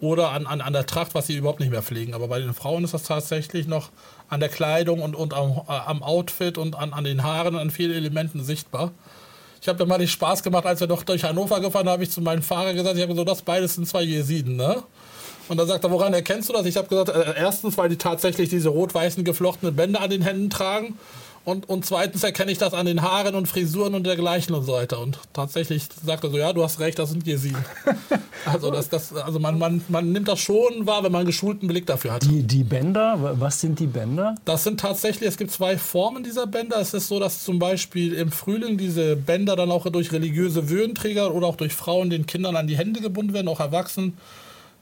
[0.00, 2.14] oder an, an, an der Tracht, was sie überhaupt nicht mehr pflegen.
[2.14, 3.90] Aber bei den Frauen ist das tatsächlich noch
[4.28, 7.70] an der Kleidung und, und am, äh, am Outfit und an, an den Haaren, an
[7.70, 8.92] vielen Elementen sichtbar.
[9.60, 12.10] Ich habe mir mal den Spaß gemacht, als wir noch durch Hannover gefahren habe ich
[12.10, 14.82] zu meinem Fahrer gesagt, ich habe so, das beides sind zwei Jesiden, ne?
[15.48, 16.64] Und dann sagt er, woran erkennst du das?
[16.64, 20.48] Ich habe gesagt, äh, erstens, weil die tatsächlich diese rot-weißen geflochtenen Bänder an den Händen
[20.48, 20.96] tragen.
[21.42, 24.72] Und, und zweitens erkenne ich das an den Haaren und Frisuren und dergleichen und so
[24.74, 25.00] weiter.
[25.00, 27.64] Und tatsächlich sagt er so, ja, du hast recht, das sind Jesiden.
[28.44, 31.66] also das, das, also man, man, man nimmt das schon wahr, wenn man einen geschulten
[31.66, 32.24] Blick dafür hat.
[32.24, 34.34] Die, die Bänder, was sind die Bänder?
[34.44, 36.78] Das sind tatsächlich, es gibt zwei Formen dieser Bänder.
[36.78, 41.34] Es ist so, dass zum Beispiel im Frühling diese Bänder dann auch durch religiöse Würdenträger
[41.34, 44.18] oder auch durch Frauen den Kindern an die Hände gebunden werden, auch Erwachsenen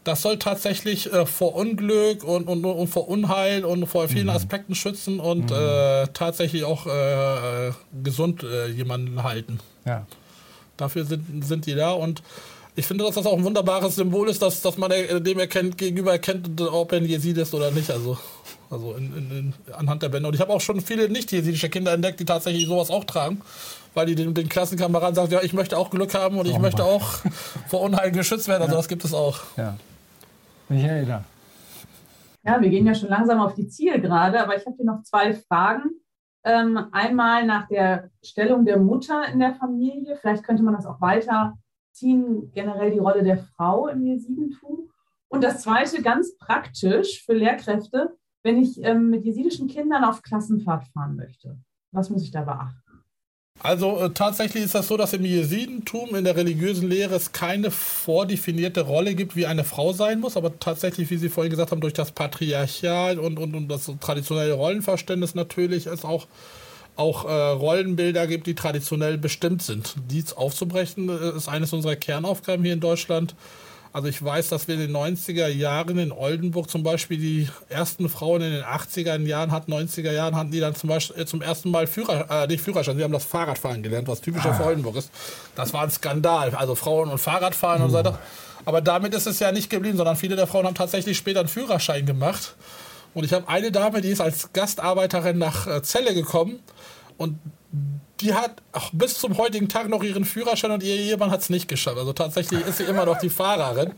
[0.09, 4.31] das soll tatsächlich äh, vor Unglück und, und, und, vor Unheil und vor vielen mhm.
[4.31, 5.57] Aspekten schützen und mhm.
[5.57, 9.61] äh, tatsächlich auch äh, gesund äh, jemanden halten.
[9.85, 10.07] Ja.
[10.77, 12.23] Dafür sind, sind die da und
[12.75, 16.13] ich finde, dass das auch ein wunderbares Symbol ist, dass, dass man dem erkennt, gegenüber
[16.13, 17.91] erkennt, ob er ein Jesid ist oder nicht.
[17.91, 18.17] Also,
[18.71, 20.29] also in, in, in, anhand der Bänder.
[20.29, 23.43] Und ich habe auch schon viele nicht-jesidische Kinder entdeckt, die tatsächlich sowas auch tragen
[23.95, 26.61] weil die den, den Klassenkameraden sagen, ja, ich möchte auch Glück haben und ich oh
[26.61, 27.19] möchte auch
[27.67, 28.63] vor Unheil geschützt werden.
[28.63, 28.79] Also ja.
[28.79, 29.41] das gibt es auch.
[29.57, 29.77] Ja.
[30.69, 31.25] Michaela.
[32.45, 35.35] Ja, wir gehen ja schon langsam auf die Zielgerade, aber ich habe hier noch zwei
[35.35, 35.91] Fragen.
[36.45, 40.17] Ähm, einmal nach der Stellung der Mutter in der Familie.
[40.17, 44.89] Vielleicht könnte man das auch weiterziehen, generell die Rolle der Frau im Jesidentum.
[45.29, 48.17] Und das zweite, ganz praktisch für Lehrkräfte.
[48.45, 51.59] wenn ich ähm, mit jesidischen Kindern auf Klassenfahrt fahren möchte?
[51.91, 52.88] Was muss ich da beachten?
[53.61, 57.71] Also äh, tatsächlich ist das so, dass im Jesidentum in der religiösen Lehre es keine
[57.71, 61.81] vordefinierte Rolle gibt, wie eine Frau sein muss, aber tatsächlich, wie Sie vorhin gesagt haben,
[61.81, 66.27] durch das Patriarchat und, und, und das traditionelle Rollenverständnis natürlich es auch,
[66.95, 69.97] auch äh, Rollenbilder gibt, die traditionell bestimmt sind.
[70.09, 73.35] Dies aufzubrechen äh, ist eines unserer Kernaufgaben hier in Deutschland.
[73.93, 78.09] Also ich weiß, dass wir in den 90er Jahren in Oldenburg zum Beispiel die ersten
[78.09, 81.41] Frauen in den 80er Jahren hatten, 90er Jahren hatten die dann zum Beispiel äh, zum
[81.41, 84.55] ersten Mal Führer, äh, nicht Führerschein, sie haben das Fahrradfahren gelernt, was typischer ah.
[84.55, 85.11] für Oldenburg ist.
[85.55, 86.55] Das war ein Skandal.
[86.55, 87.85] Also Frauen und Fahrradfahren mhm.
[87.87, 88.19] und so weiter.
[88.65, 91.49] Aber damit ist es ja nicht geblieben, sondern viele der Frauen haben tatsächlich später einen
[91.49, 92.55] Führerschein gemacht.
[93.15, 96.61] Und ich habe eine Dame, die ist als Gastarbeiterin nach äh, Celle gekommen
[97.19, 97.39] und
[98.21, 101.51] die hat auch bis zum heutigen Tag noch ihren Führerschein und ihr Ehemann hat es
[101.51, 101.99] nicht geschafft.
[101.99, 103.93] Also tatsächlich ist sie immer noch die Fahrerin.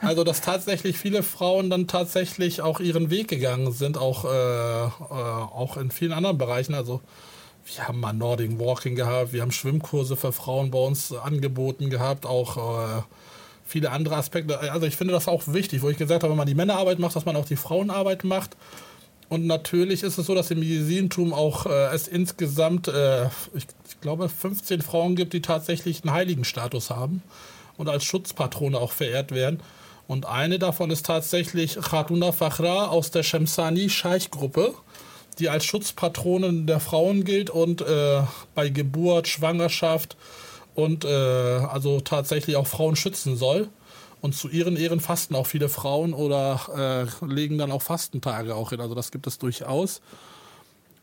[0.00, 4.88] Also dass tatsächlich viele Frauen dann tatsächlich auch ihren Weg gegangen sind, auch, äh, äh,
[4.88, 6.74] auch in vielen anderen Bereichen.
[6.74, 7.00] Also
[7.64, 12.26] wir haben mal Nordic Walking gehabt, wir haben Schwimmkurse für Frauen bei uns angeboten gehabt,
[12.26, 13.02] auch äh,
[13.64, 14.58] viele andere Aspekte.
[14.58, 17.16] Also ich finde das auch wichtig, wo ich gesagt habe, wenn man die Männerarbeit macht,
[17.16, 18.56] dass man auch die Frauenarbeit macht.
[19.34, 24.00] Und natürlich ist es so, dass im Jesidentum auch äh, es insgesamt, äh, ich, ich,
[24.00, 27.20] glaube, 15 Frauen gibt, die tatsächlich einen Heiligenstatus haben
[27.76, 29.58] und als Schutzpatrone auch verehrt werden.
[30.06, 34.72] Und eine davon ist tatsächlich Khatuna Fakhra aus der Shemsani Scheich-Gruppe,
[35.40, 38.22] die als Schutzpatronin der Frauen gilt und äh,
[38.54, 40.16] bei Geburt, Schwangerschaft
[40.76, 43.68] und äh, also tatsächlich auch Frauen schützen soll.
[44.24, 48.70] Und zu ihren Ehren fasten auch viele Frauen oder äh, legen dann auch Fastentage auch
[48.70, 48.80] hin.
[48.80, 50.00] Also das gibt es durchaus.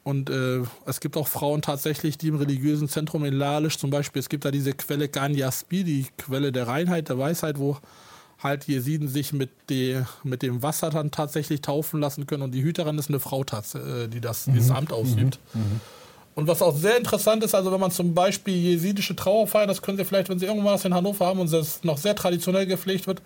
[0.03, 4.21] Und äh, es gibt auch Frauen tatsächlich, die im religiösen Zentrum in Lalisch zum Beispiel,
[4.21, 7.77] es gibt da diese Quelle Ganyaspi, die Quelle der Reinheit, der Weisheit, wo
[8.39, 12.41] halt Jesiden sich mit, die, mit dem Wasser dann tatsächlich taufen lassen können.
[12.41, 14.53] Und die Hüterin ist eine Frau, äh, die das, mhm.
[14.53, 15.37] dieses Amt ausübt.
[15.53, 15.61] Mhm.
[15.61, 15.81] Mhm.
[16.41, 19.83] Und was auch sehr interessant ist, also wenn man zum Beispiel jesidische Trauer feiert, das
[19.83, 23.05] können Sie vielleicht, wenn Sie irgendwas in Hannover haben und das noch sehr traditionell gepflegt
[23.05, 23.21] wird,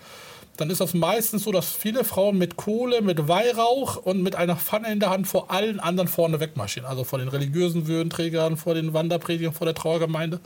[0.57, 4.57] dann ist das meistens so, dass viele Frauen mit Kohle, mit Weihrauch und mit einer
[4.57, 6.89] Pfanne in der Hand vor allen anderen vorne wegmarschieren.
[6.89, 10.41] Also vor den religiösen Würdenträgern, vor den Wanderpredigern, vor der Trauergemeinde.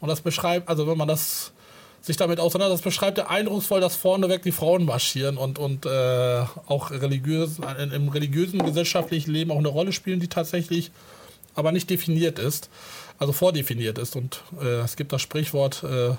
[0.00, 1.50] Und das beschreibt, also wenn man das
[2.00, 6.92] sich damit auseinandersetzt, beschreibt ja eindrucksvoll, dass vorneweg die Frauen marschieren und, und äh, auch
[6.92, 7.58] religiös,
[7.92, 10.92] im religiösen gesellschaftlichen Leben auch eine Rolle spielen, die tatsächlich
[11.54, 12.70] aber nicht definiert ist,
[13.18, 14.16] also vordefiniert ist.
[14.16, 16.14] Und äh, es gibt das Sprichwort, äh,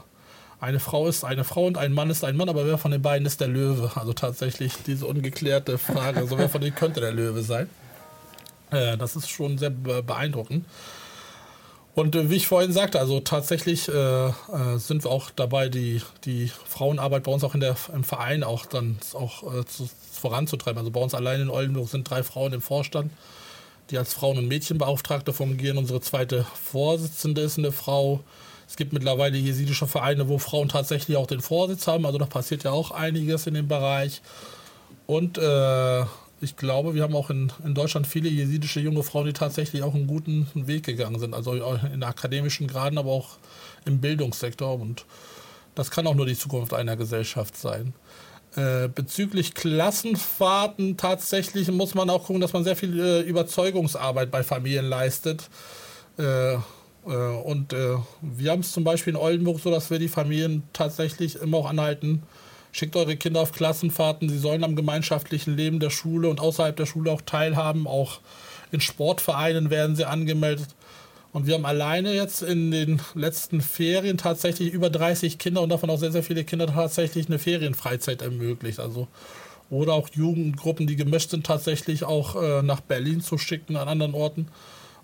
[0.59, 3.01] eine Frau ist eine Frau und ein Mann ist ein Mann, aber wer von den
[3.01, 3.91] beiden ist der Löwe?
[3.95, 7.69] Also tatsächlich diese ungeklärte Frage, also wer von denen könnte der Löwe sein?
[8.71, 10.65] Äh, das ist schon sehr beeindruckend.
[11.93, 14.31] Und äh, wie ich vorhin sagte, also tatsächlich äh, äh,
[14.77, 18.65] sind wir auch dabei, die, die Frauenarbeit bei uns auch in der, im Verein auch
[18.65, 20.77] dann auch äh, zu, voranzutreiben.
[20.77, 23.11] Also bei uns allein in Oldenburg sind drei Frauen im Vorstand
[23.89, 25.77] die als Frauen- und Mädchenbeauftragte fungieren.
[25.77, 28.23] Unsere zweite Vorsitzende ist eine Frau.
[28.67, 32.05] Es gibt mittlerweile jesidische Vereine, wo Frauen tatsächlich auch den Vorsitz haben.
[32.05, 34.21] Also da passiert ja auch einiges in dem Bereich.
[35.05, 36.01] Und äh,
[36.41, 39.93] ich glaube, wir haben auch in, in Deutschland viele jesidische junge Frauen, die tatsächlich auch
[39.93, 41.33] einen guten Weg gegangen sind.
[41.33, 43.37] Also in akademischen Graden, aber auch
[43.85, 44.79] im Bildungssektor.
[44.79, 45.05] Und
[45.75, 47.93] das kann auch nur die Zukunft einer Gesellschaft sein.
[48.55, 54.43] Äh, bezüglich Klassenfahrten tatsächlich muss man auch gucken, dass man sehr viel äh, Überzeugungsarbeit bei
[54.43, 55.49] Familien leistet.
[56.17, 56.59] Äh, äh
[57.05, 61.35] und äh, wir haben es zum Beispiel in Oldenburg so, dass wir die Familien tatsächlich
[61.35, 62.23] immer auch anhalten,
[62.71, 66.85] schickt eure Kinder auf Klassenfahrten, sie sollen am gemeinschaftlichen Leben der Schule und außerhalb der
[66.85, 68.19] Schule auch teilhaben, auch
[68.71, 70.74] in Sportvereinen werden sie angemeldet.
[71.35, 75.89] Und wir haben alleine jetzt in den letzten Ferien tatsächlich über 30 Kinder und davon
[75.89, 78.79] auch sehr, sehr viele Kinder tatsächlich eine Ferienfreizeit ermöglicht.
[78.79, 79.09] Also
[79.69, 84.13] oder auch Jugendgruppen, die gemischt sind, tatsächlich auch äh, nach Berlin zu schicken, an anderen
[84.13, 84.47] Orten,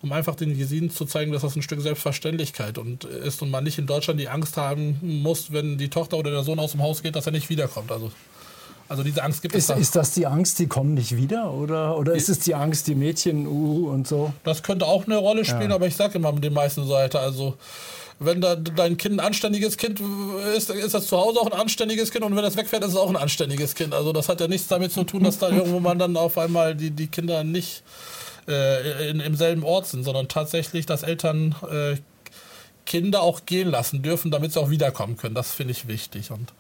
[0.02, 3.66] um einfach den Jesiden zu zeigen, dass das ein Stück Selbstverständlichkeit und ist und man
[3.66, 6.82] nicht in Deutschland die Angst haben muss, wenn die Tochter oder der Sohn aus dem
[6.82, 7.92] Haus geht, dass er nicht wiederkommt.
[7.92, 8.10] Also
[8.92, 9.68] also diese Angst gibt ist, es.
[9.68, 9.76] Da.
[9.76, 11.54] Ist das die Angst, die kommen nicht wieder?
[11.54, 14.34] Oder, oder ist es die Angst, die Mädchen uh, und so?
[14.44, 15.76] Das könnte auch eine Rolle spielen, ja.
[15.76, 17.56] aber ich sage immer mit den meisten Seiten, also
[18.20, 20.02] wenn da dein Kind ein anständiges Kind
[20.56, 22.98] ist, ist das zu Hause auch ein anständiges Kind und wenn das wegfährt, ist es
[22.98, 23.94] auch ein anständiges Kind.
[23.94, 26.76] Also das hat ja nichts damit zu tun, dass da irgendwo man dann auf einmal
[26.76, 27.84] die, die Kinder nicht
[28.50, 31.96] äh, in, im selben Ort sind, sondern tatsächlich, dass Eltern äh,
[32.86, 35.34] Kinder auch gehen lassen dürfen, damit sie auch wiederkommen können.
[35.34, 36.30] Das finde ich wichtig.
[36.30, 36.52] Und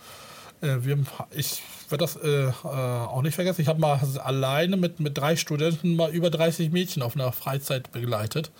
[0.61, 0.97] äh, wir,
[1.31, 1.61] ich
[1.91, 3.61] werde das äh, äh, auch nicht vergessen.
[3.61, 7.91] Ich habe mal alleine mit, mit drei Studenten mal über 30 Mädchen auf einer Freizeit
[7.91, 8.51] begleitet.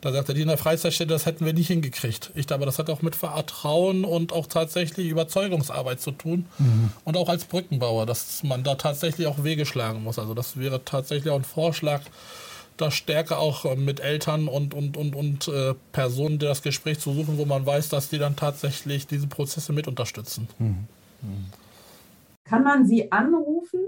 [0.00, 2.30] Da sagte die in der Freizeitstätte, das hätten wir nicht hingekriegt.
[2.34, 6.46] Ich aber das hat auch mit Vertrauen und auch tatsächlich Überzeugungsarbeit zu tun.
[6.58, 6.90] Mhm.
[7.04, 10.18] Und auch als Brückenbauer, dass man da tatsächlich auch Wege schlagen muss.
[10.18, 12.02] Also das wäre tatsächlich auch ein Vorschlag,
[12.76, 17.12] da stärker auch äh, mit Eltern und, und, und, und äh, Personen das Gespräch zu
[17.12, 20.48] suchen, wo man weiß, dass die dann tatsächlich diese Prozesse mit unterstützen.
[20.58, 20.86] Mhm.
[21.22, 21.46] Mhm.
[22.48, 23.80] Kann man sie anrufen,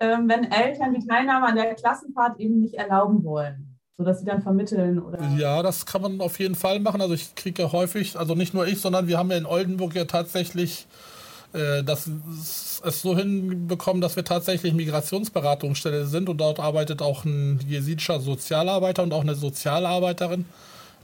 [0.00, 3.70] ähm, wenn Eltern die Teilnahme an der Klassenfahrt eben nicht erlauben wollen?
[3.96, 5.22] sodass sie dann vermitteln oder?
[5.38, 7.00] Ja, das kann man auf jeden Fall machen.
[7.00, 9.94] Also ich kriege ja häufig, also nicht nur ich, sondern wir haben ja in Oldenburg
[9.94, 10.88] ja tatsächlich
[11.52, 12.10] äh, das
[12.84, 19.02] es so hinbekommen, dass wir tatsächlich Migrationsberatungsstelle sind und dort arbeitet auch ein jesidischer Sozialarbeiter
[19.02, 20.44] und auch eine Sozialarbeiterin,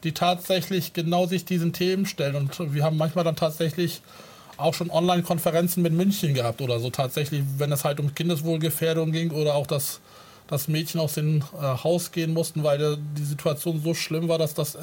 [0.04, 2.34] die tatsächlich genau sich diesen Themen stellen.
[2.34, 4.02] Und wir haben manchmal dann tatsächlich
[4.60, 9.30] auch schon Online-Konferenzen mit München gehabt oder so tatsächlich, wenn es halt um Kindeswohlgefährdung ging
[9.30, 10.00] oder auch das,
[10.46, 14.54] das Mädchen aus dem äh, Haus gehen mussten, weil die Situation so schlimm war, dass
[14.54, 14.76] das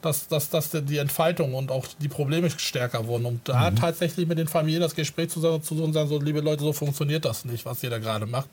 [0.00, 3.26] dass, dass, dass die Entfaltung und auch die Probleme stärker wurden.
[3.26, 3.76] Und da mhm.
[3.76, 7.24] tatsächlich mit den Familien das Gespräch zu, zu und sagen, so liebe Leute, so funktioniert
[7.24, 8.48] das nicht, was ihr da gerade macht.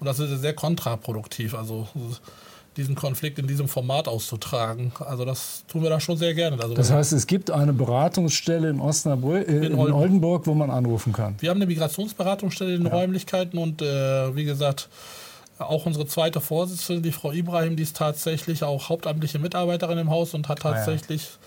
[0.00, 1.54] Und das ist sehr kontraproduktiv.
[1.54, 1.86] Also
[2.78, 4.92] diesen Konflikt in diesem Format auszutragen.
[5.00, 6.62] Also das tun wir da schon sehr gerne.
[6.62, 10.70] Also das heißt, es gibt eine Beratungsstelle in Osnabrück, äh, in, in Oldenburg, wo man
[10.70, 11.34] anrufen kann.
[11.40, 12.98] Wir haben eine Migrationsberatungsstelle in den ja.
[12.98, 14.88] Räumlichkeiten und äh, wie gesagt,
[15.58, 20.32] auch unsere zweite Vorsitzende, die Frau Ibrahim, die ist tatsächlich auch hauptamtliche Mitarbeiterin im Haus
[20.34, 21.38] und hat tatsächlich ah,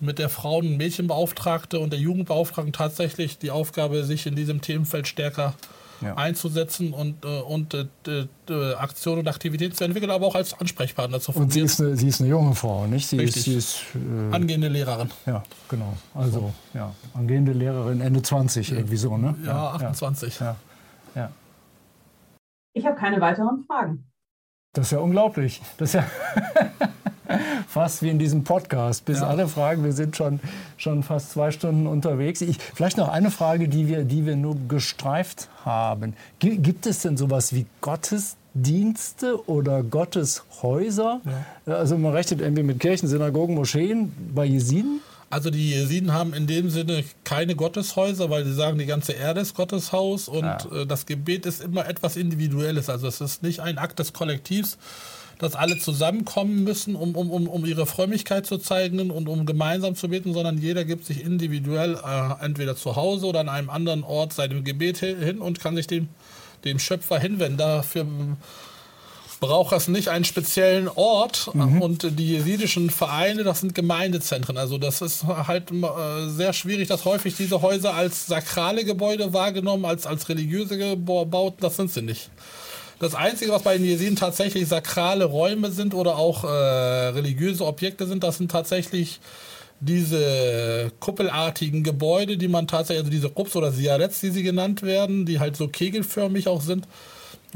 [0.00, 0.06] ja.
[0.06, 5.08] mit der Frauen- und Mädchenbeauftragte und der Jugendbeauftragten tatsächlich die Aufgabe, sich in diesem Themenfeld
[5.08, 5.54] stärker
[6.00, 6.14] ja.
[6.14, 7.86] einzusetzen und, äh, und äh,
[8.48, 11.46] äh, Aktionen und Aktivitäten zu entwickeln, aber auch als Ansprechpartner zu fungieren.
[11.46, 13.06] Und sie ist eine, sie ist eine junge Frau, nicht?
[13.06, 13.36] Sie Richtig.
[13.36, 15.10] Ist, sie ist äh, angehende Lehrerin.
[15.26, 15.94] Ja, genau.
[16.14, 16.54] Also, so.
[16.74, 19.34] ja, angehende Lehrerin, Ende 20, irgendwie so, ne?
[19.44, 20.40] Ja, 28.
[20.40, 20.56] Ja.
[21.14, 21.30] ja.
[22.72, 24.10] Ich habe keine weiteren Fragen.
[24.72, 25.62] Das ist ja unglaublich.
[25.78, 26.04] Das ist ja
[27.68, 29.04] fast wie in diesem Podcast.
[29.04, 29.26] Bis ja.
[29.26, 30.40] alle Fragen, wir sind schon,
[30.76, 32.40] schon fast zwei Stunden unterwegs.
[32.40, 36.14] Ich, vielleicht noch eine Frage, die wir, die wir nur gestreift haben.
[36.38, 41.20] Gibt es denn sowas wie Gottesdienste oder Gotteshäuser?
[41.66, 41.74] Ja.
[41.74, 45.00] Also man rechnet irgendwie mit Kirchen, Synagogen, Moscheen bei Jesiden?
[45.28, 49.40] Also die Jesiden haben in dem Sinne keine Gotteshäuser, weil sie sagen, die ganze Erde
[49.40, 50.58] ist Gotteshaus und ja.
[50.72, 52.88] äh, das Gebet ist immer etwas Individuelles.
[52.88, 54.78] Also es ist nicht ein Akt des Kollektivs,
[55.38, 59.94] dass alle zusammenkommen müssen, um, um, um, um ihre Frömmigkeit zu zeigen und um gemeinsam
[59.94, 64.02] zu beten, sondern jeder gibt sich individuell äh, entweder zu Hause oder an einem anderen
[64.02, 66.08] Ort seinem Gebet hin und kann sich dem,
[66.64, 67.58] dem Schöpfer hinwenden.
[67.58, 68.06] Dafür
[69.40, 71.82] braucht es nicht einen speziellen Ort mhm.
[71.82, 74.56] und die jesidischen Vereine, das sind Gemeindezentren.
[74.56, 79.84] Also das ist halt äh, sehr schwierig, dass häufig diese Häuser als sakrale Gebäude wahrgenommen,
[79.84, 82.30] als, als religiöse Bauten, das sind sie nicht.
[82.98, 88.06] Das Einzige, was bei den Jesiden tatsächlich sakrale Räume sind oder auch äh, religiöse Objekte
[88.06, 89.20] sind, das sind tatsächlich
[89.80, 95.26] diese kuppelartigen Gebäude, die man tatsächlich, also diese Rups oder Siarets, die sie genannt werden,
[95.26, 96.86] die halt so kegelförmig auch sind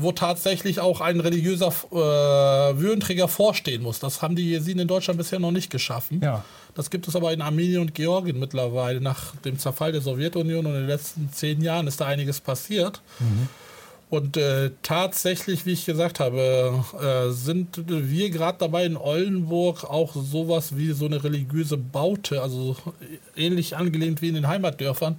[0.03, 3.99] wo tatsächlich auch ein religiöser äh, Würdenträger vorstehen muss.
[3.99, 6.21] Das haben die Jesiden in Deutschland bisher noch nicht geschaffen.
[6.23, 6.45] Ja.
[6.75, 9.01] Das gibt es aber in Armenien und Georgien mittlerweile.
[9.01, 13.03] Nach dem Zerfall der Sowjetunion und in den letzten zehn Jahren ist da einiges passiert.
[13.19, 13.49] Mhm.
[14.11, 20.15] Und äh, tatsächlich, wie ich gesagt habe, äh, sind wir gerade dabei in Oldenburg auch
[20.15, 22.77] sowas wie so eine religiöse Baute, also
[23.37, 25.17] ähnlich angelehnt wie in den Heimatdörfern,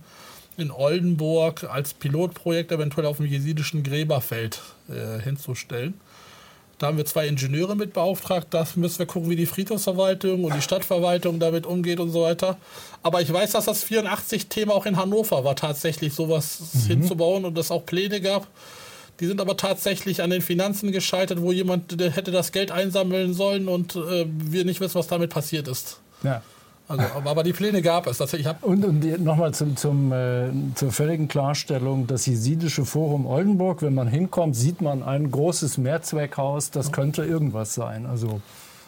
[0.58, 5.94] in Oldenburg als Pilotprojekt eventuell auf dem jesidischen Gräberfeld äh, hinzustellen.
[6.78, 8.48] Da haben wir zwei Ingenieure mit beauftragt.
[8.50, 12.58] Da müssen wir gucken, wie die Friedhofsverwaltung und die Stadtverwaltung damit umgeht und so weiter.
[13.04, 16.80] Aber ich weiß, dass das 84-Thema auch in Hannover war, tatsächlich sowas mhm.
[16.88, 18.48] hinzubauen und es auch Pläne gab.
[19.22, 23.68] Die sind aber tatsächlich an den Finanzen gescheitert, wo jemand hätte das Geld einsammeln sollen
[23.68, 26.00] und äh, wir nicht wissen, was damit passiert ist.
[26.24, 26.42] Ja.
[26.88, 28.20] Also, aber die Pläne gab es.
[28.34, 33.94] Ich und und nochmal zum, zum, äh, zur völligen Klarstellung, das Jesidische Forum Oldenburg, wenn
[33.94, 38.06] man hinkommt, sieht man ein großes Mehrzweckhaus, das könnte irgendwas sein.
[38.08, 38.42] Also,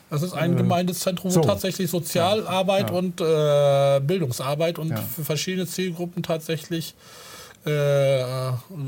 [0.09, 1.41] das ist ein äh, Gemeindezentrum, wo so.
[1.41, 2.99] tatsächlich Sozialarbeit ja, ja.
[2.99, 4.97] und äh, Bildungsarbeit und ja.
[4.97, 6.95] für verschiedene Zielgruppen tatsächlich
[7.65, 8.23] äh,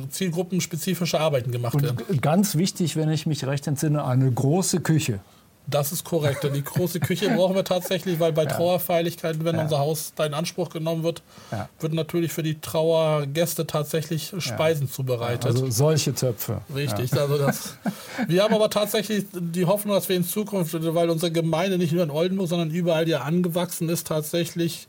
[0.10, 2.22] zielgruppenspezifische Arbeiten gemacht und werden.
[2.22, 5.20] Ganz wichtig, wenn ich mich recht entsinne, eine große Küche.
[5.68, 6.48] Das ist korrekt.
[6.54, 8.50] Die große Küche brauchen wir tatsächlich, weil bei ja.
[8.50, 9.64] Trauerfeierlichkeiten, wenn ja.
[9.64, 11.70] unser Haus da in Anspruch genommen wird, ja.
[11.80, 15.46] wird natürlich für die Trauergäste tatsächlich Speisen zubereitet.
[15.46, 16.62] Also solche Töpfe.
[16.74, 17.14] Richtig.
[17.14, 17.78] Also das,
[18.28, 22.04] wir haben aber tatsächlich die Hoffnung, dass wir in Zukunft, weil unsere Gemeinde nicht nur
[22.04, 24.88] in Oldenburg, sondern überall, die angewachsen ist, tatsächlich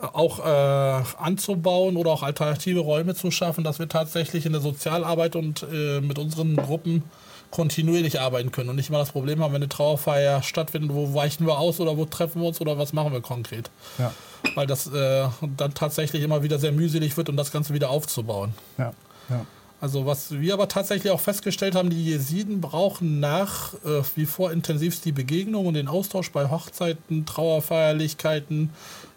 [0.00, 5.36] auch äh, anzubauen oder auch alternative Räume zu schaffen, dass wir tatsächlich in der Sozialarbeit
[5.36, 7.02] und äh, mit unseren Gruppen
[7.50, 11.46] kontinuierlich arbeiten können und nicht immer das Problem haben, wenn eine Trauerfeier stattfindet, wo weichen
[11.46, 13.70] wir aus oder wo treffen wir uns oder was machen wir konkret.
[13.98, 14.12] Ja.
[14.54, 15.26] Weil das äh,
[15.56, 18.52] dann tatsächlich immer wieder sehr mühselig wird, um das Ganze wieder aufzubauen.
[18.76, 18.92] Ja.
[19.30, 19.46] Ja.
[19.80, 24.50] Also was wir aber tatsächlich auch festgestellt haben, die Jesiden brauchen nach äh, wie vor
[24.50, 28.70] intensivst die Begegnung und den Austausch bei Hochzeiten, Trauerfeierlichkeiten,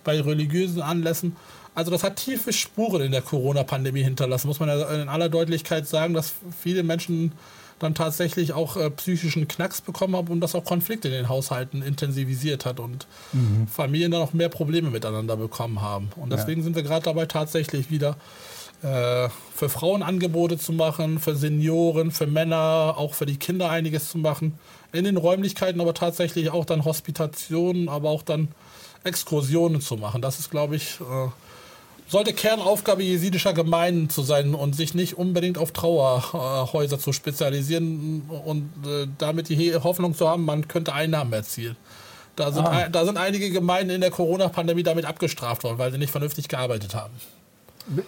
[0.03, 1.35] bei religiösen Anlässen.
[1.73, 5.87] Also das hat tiefe Spuren in der Corona-Pandemie hinterlassen, muss man ja in aller Deutlichkeit
[5.87, 7.31] sagen, dass viele Menschen
[7.81, 11.81] dann tatsächlich auch äh, psychischen Knacks bekommen haben und das auch Konflikte in den Haushalten
[11.81, 13.67] intensivisiert hat und mhm.
[13.67, 16.09] Familien dann auch mehr Probleme miteinander bekommen haben.
[16.15, 16.65] Und deswegen ja.
[16.65, 18.17] sind wir gerade dabei, tatsächlich wieder
[18.83, 24.09] äh, für Frauen Angebote zu machen, für Senioren, für Männer, auch für die Kinder einiges
[24.09, 24.59] zu machen.
[24.91, 28.49] In den Räumlichkeiten aber tatsächlich auch dann Hospitationen, aber auch dann
[29.03, 30.21] Exkursionen zu machen.
[30.21, 31.29] Das ist, glaube ich, äh,
[32.07, 38.69] sollte Kernaufgabe jesidischer Gemeinden zu sein und sich nicht unbedingt auf Trauerhäuser zu spezialisieren und
[38.85, 41.77] äh, damit die Hoffnung zu haben, man könnte Einnahmen erzielen.
[42.35, 42.89] Da sind, ah.
[42.89, 46.95] da sind einige Gemeinden in der Corona-Pandemie damit abgestraft worden, weil sie nicht vernünftig gearbeitet
[46.95, 47.13] haben.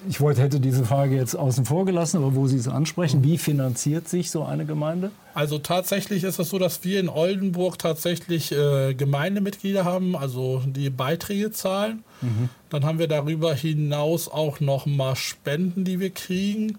[0.08, 3.38] Ich wollte, hätte diese Frage jetzt außen vor gelassen, aber wo Sie es ansprechen, wie
[3.38, 5.12] finanziert sich so eine Gemeinde?
[5.34, 10.90] Also tatsächlich ist es so, dass wir in Oldenburg tatsächlich äh, Gemeindemitglieder haben, also die
[10.90, 12.04] Beiträge zahlen.
[12.22, 12.50] Mhm.
[12.70, 16.78] Dann haben wir darüber hinaus auch noch mal Spenden, die wir kriegen.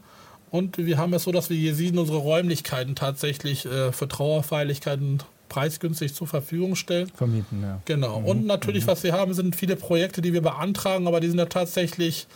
[0.51, 6.15] Und wir haben es so, dass wir sehen, unsere Räumlichkeiten tatsächlich äh, für Trauerfeierlichkeiten preisgünstig
[6.15, 7.11] zur Verfügung stellen.
[7.15, 7.81] Vermieten, ja.
[7.85, 8.21] Genau.
[8.21, 8.27] Mhm.
[8.27, 8.91] Und natürlich, mhm.
[8.91, 12.27] was wir haben, sind viele Projekte, die wir beantragen, aber die sind ja tatsächlich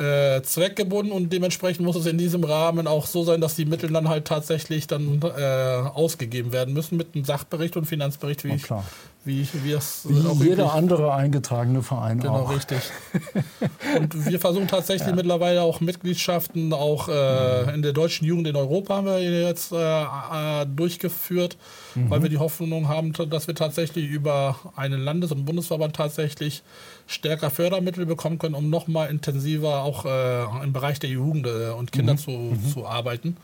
[0.00, 3.90] äh, zweckgebunden und dementsprechend muss es in diesem Rahmen auch so sein, dass die Mittel
[3.90, 8.84] dann halt tatsächlich dann äh, ausgegeben werden müssen mit einem Sachbericht und Finanzbericht, wie, klar.
[9.24, 10.70] Wie, wie, es wie auch jeder üblich.
[10.70, 12.56] andere eingetragene Verein genau, auch.
[12.56, 12.78] richtig.
[13.98, 15.14] und wir versuchen tatsächlich ja.
[15.14, 17.68] mittlerweile auch Mitgliedschaften, auch äh, mhm.
[17.74, 21.58] in der deutschen Jugend in Europa haben wir jetzt äh, äh, durchgeführt,
[21.94, 22.08] mhm.
[22.08, 26.62] weil wir die Hoffnung haben, dass wir tatsächlich über einen Landes- und Bundesverband tatsächlich
[27.06, 31.70] stärker Fördermittel bekommen können, um noch mal intensiver auch äh, im Bereich der Jugend äh,
[31.70, 32.18] und Kinder mhm.
[32.18, 32.72] Zu, mhm.
[32.72, 33.36] zu arbeiten.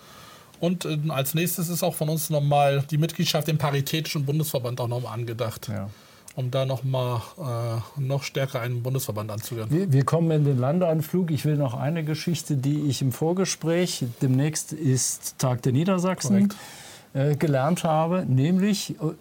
[0.60, 4.88] Und äh, als nächstes ist auch von uns nochmal die Mitgliedschaft im Paritätischen Bundesverband auch
[4.88, 5.68] nochmal angedacht.
[5.68, 5.90] Ja.
[6.34, 9.66] Um da nochmal äh, noch stärker einen Bundesverband anzugehen.
[9.70, 11.30] Wir, wir, kommen in den Landeanflug.
[11.30, 16.52] Ich will noch eine Geschichte, die ich im Vorgespräch, demnächst ist Tag der Niedersachsen,
[17.14, 19.14] äh, gelernt habe, nämlich äh,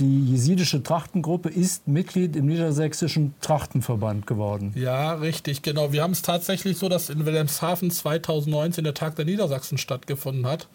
[0.00, 4.72] die jesidische Trachtengruppe ist Mitglied im niedersächsischen Trachtenverband geworden.
[4.74, 5.92] Ja, richtig, genau.
[5.92, 10.68] Wir haben es tatsächlich so, dass in Wilhelmshaven 2019 der Tag der Niedersachsen stattgefunden hat.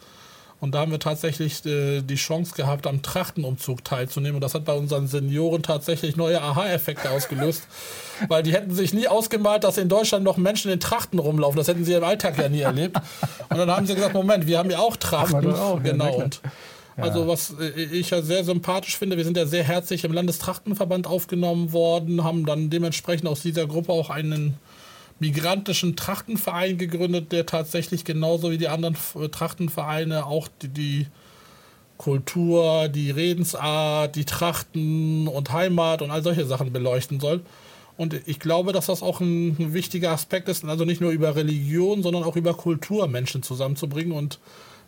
[0.62, 4.36] Und da haben wir tatsächlich äh, die Chance gehabt, am Trachtenumzug teilzunehmen.
[4.36, 7.68] Und das hat bei unseren Senioren tatsächlich neue Aha-Effekte ausgelöst.
[8.30, 11.58] Weil die hätten sich nie ausgemalt, dass in Deutschland noch Menschen in Trachten rumlaufen.
[11.58, 12.98] Das hätten sie im Alltag ja nie erlebt.
[13.50, 15.54] Und dann haben sie gesagt, Moment, wir haben ja auch Trachten.
[15.54, 16.20] Auch, genau.
[16.20, 16.30] Ja,
[16.98, 21.08] also was äh, ich ja sehr sympathisch finde, wir sind ja sehr herzlich im Landestrachtenverband
[21.08, 24.56] aufgenommen worden, haben dann dementsprechend aus dieser Gruppe auch einen
[25.20, 28.98] migrantischen Trachtenverein gegründet, der tatsächlich genauso wie die anderen
[29.32, 31.08] Trachtenvereine auch die, die
[31.98, 37.42] Kultur, die Redensart, die Trachten und Heimat und all solche Sachen beleuchten soll.
[37.98, 42.04] Und ich glaube, dass das auch ein, wichtiger Aspekt ist, also nicht nur über Religion,
[42.04, 44.40] sondern auch über Kultur Menschen zusammenzubringen und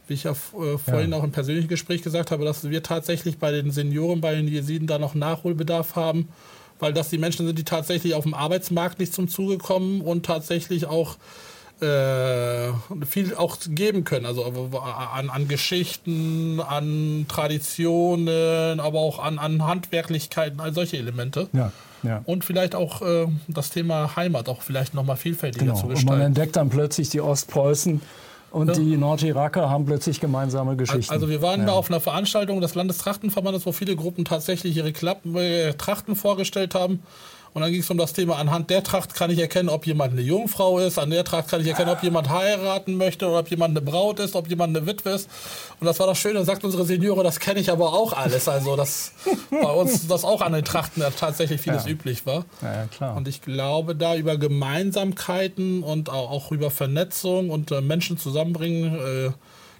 [0.07, 1.17] wie ich ja äh, vorhin ja.
[1.17, 4.87] auch im persönlichen Gespräch gesagt habe, dass wir tatsächlich bei den Senioren, bei den Jesiden
[4.87, 6.29] da noch Nachholbedarf haben,
[6.79, 10.25] weil das die Menschen sind, die tatsächlich auf dem Arbeitsmarkt nicht zum Zuge kommen und
[10.25, 11.17] tatsächlich auch
[11.79, 12.71] äh,
[13.05, 20.59] viel auch geben können, also an, an Geschichten, an Traditionen, aber auch an, an Handwerklichkeiten,
[20.59, 21.47] all solche Elemente.
[21.53, 21.71] Ja.
[22.03, 22.21] Ja.
[22.25, 25.75] Und vielleicht auch äh, das Thema Heimat auch vielleicht nochmal vielfältiger genau.
[25.75, 26.09] zu gestalten.
[26.09, 28.01] Und man entdeckt dann plötzlich die Ostpreußen
[28.51, 28.73] und ja.
[28.73, 31.13] die Nordiraker haben plötzlich gemeinsame Geschichten.
[31.13, 31.65] Also wir waren ja.
[31.67, 36.73] da auf einer Veranstaltung des Landestrachtenverbandes, wo viele Gruppen tatsächlich ihre Klappen, äh, Trachten vorgestellt
[36.73, 37.03] haben.
[37.57, 40.11] Und dann ging es um das Thema, anhand der Tracht kann ich erkennen, ob jemand
[40.11, 43.49] eine Jungfrau ist, an der Tracht kann ich erkennen, ob jemand heiraten möchte oder ob
[43.49, 45.27] jemand eine Braut ist, ob jemand eine Witwe ist.
[45.79, 48.47] Und das war das Schöne, sagt unsere Seniore, das kenne ich aber auch alles.
[48.47, 49.11] Also, dass
[49.49, 51.93] bei uns das auch an den Trachten tatsächlich vieles ja.
[51.93, 52.45] üblich war.
[52.61, 53.17] Ja, klar.
[53.17, 59.31] Und ich glaube, da über Gemeinsamkeiten und auch, über Vernetzung und äh, Menschen zusammenbringen, äh,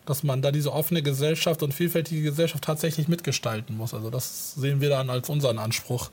[0.09, 3.93] dass man da diese offene Gesellschaft und vielfältige Gesellschaft tatsächlich mitgestalten muss.
[3.93, 6.09] Also das sehen wir dann als unseren Anspruch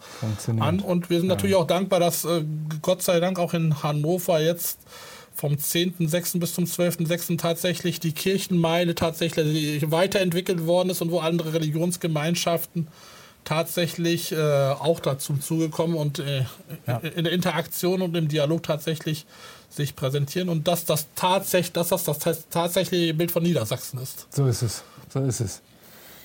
[0.58, 0.80] an.
[0.80, 1.34] Und wir sind ja.
[1.34, 2.44] natürlich auch dankbar, dass äh,
[2.82, 4.78] Gott sei Dank auch in Hannover jetzt
[5.34, 6.38] vom 10.6.
[6.38, 7.38] bis zum 12.6.
[7.38, 12.88] tatsächlich die Kirchenmeile tatsächlich weiterentwickelt worden ist und wo andere Religionsgemeinschaften
[13.44, 16.44] tatsächlich äh, auch dazu zugekommen und äh,
[16.86, 16.98] ja.
[16.98, 19.26] in der Interaktion und im Dialog tatsächlich
[19.74, 24.26] sich präsentieren und dass das tatsächlich, dass das, das tatsächliche Bild von Niedersachsen ist.
[24.32, 24.84] So ist es.
[25.08, 25.62] So ist es.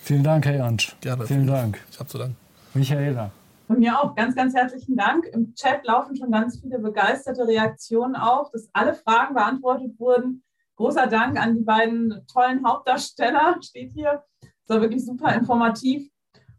[0.04, 0.96] Vielen Dank, Herr Jansch.
[1.02, 1.26] Gerne.
[1.26, 1.80] Vielen Dank.
[1.92, 2.36] Ich habe zu danken.
[2.74, 3.32] Michaela.
[3.68, 5.26] Von mir auch ganz, ganz herzlichen Dank.
[5.26, 10.44] Im Chat laufen schon ganz viele begeisterte Reaktionen auf, dass alle Fragen beantwortet wurden.
[10.76, 14.24] Großer Dank an die beiden tollen Hauptdarsteller, steht hier.
[14.42, 16.10] Das war wirklich super informativ.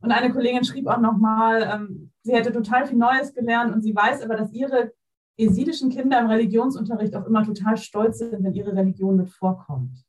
[0.01, 3.95] Und eine Kollegin schrieb auch nochmal, ähm, sie hätte total viel Neues gelernt und sie
[3.95, 4.93] weiß aber, dass ihre
[5.41, 10.05] jesidischen Kinder im Religionsunterricht auch immer total stolz sind, wenn ihre Religion mit vorkommt.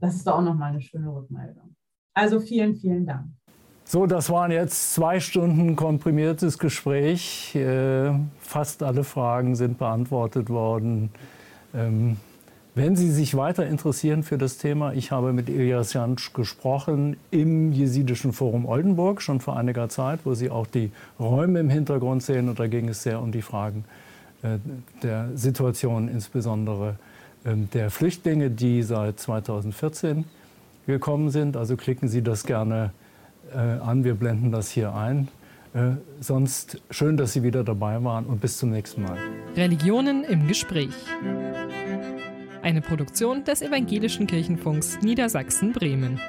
[0.00, 1.74] Das ist auch nochmal eine schöne Rückmeldung.
[2.14, 3.26] Also vielen, vielen Dank.
[3.84, 7.54] So, das waren jetzt zwei Stunden komprimiertes Gespräch.
[7.54, 11.10] Äh, fast alle Fragen sind beantwortet worden.
[11.72, 12.16] Ähm,
[12.74, 17.72] wenn Sie sich weiter interessieren für das Thema, ich habe mit Elias Jansch gesprochen im
[17.72, 22.48] Jesidischen Forum Oldenburg schon vor einiger Zeit, wo Sie auch die Räume im Hintergrund sehen.
[22.48, 23.84] Und da ging es sehr um die Fragen
[25.02, 26.96] der Situation, insbesondere
[27.44, 30.24] ähm, der Flüchtlinge, die seit 2014
[30.86, 31.56] gekommen sind.
[31.56, 32.92] Also klicken Sie das gerne
[33.52, 35.28] äh, an, wir blenden das hier ein.
[35.74, 39.18] Äh, sonst schön, dass Sie wieder dabei waren und bis zum nächsten Mal.
[39.56, 40.94] Religionen im Gespräch.
[42.62, 46.20] Eine Produktion des Evangelischen Kirchenfunks Niedersachsen-Bremen.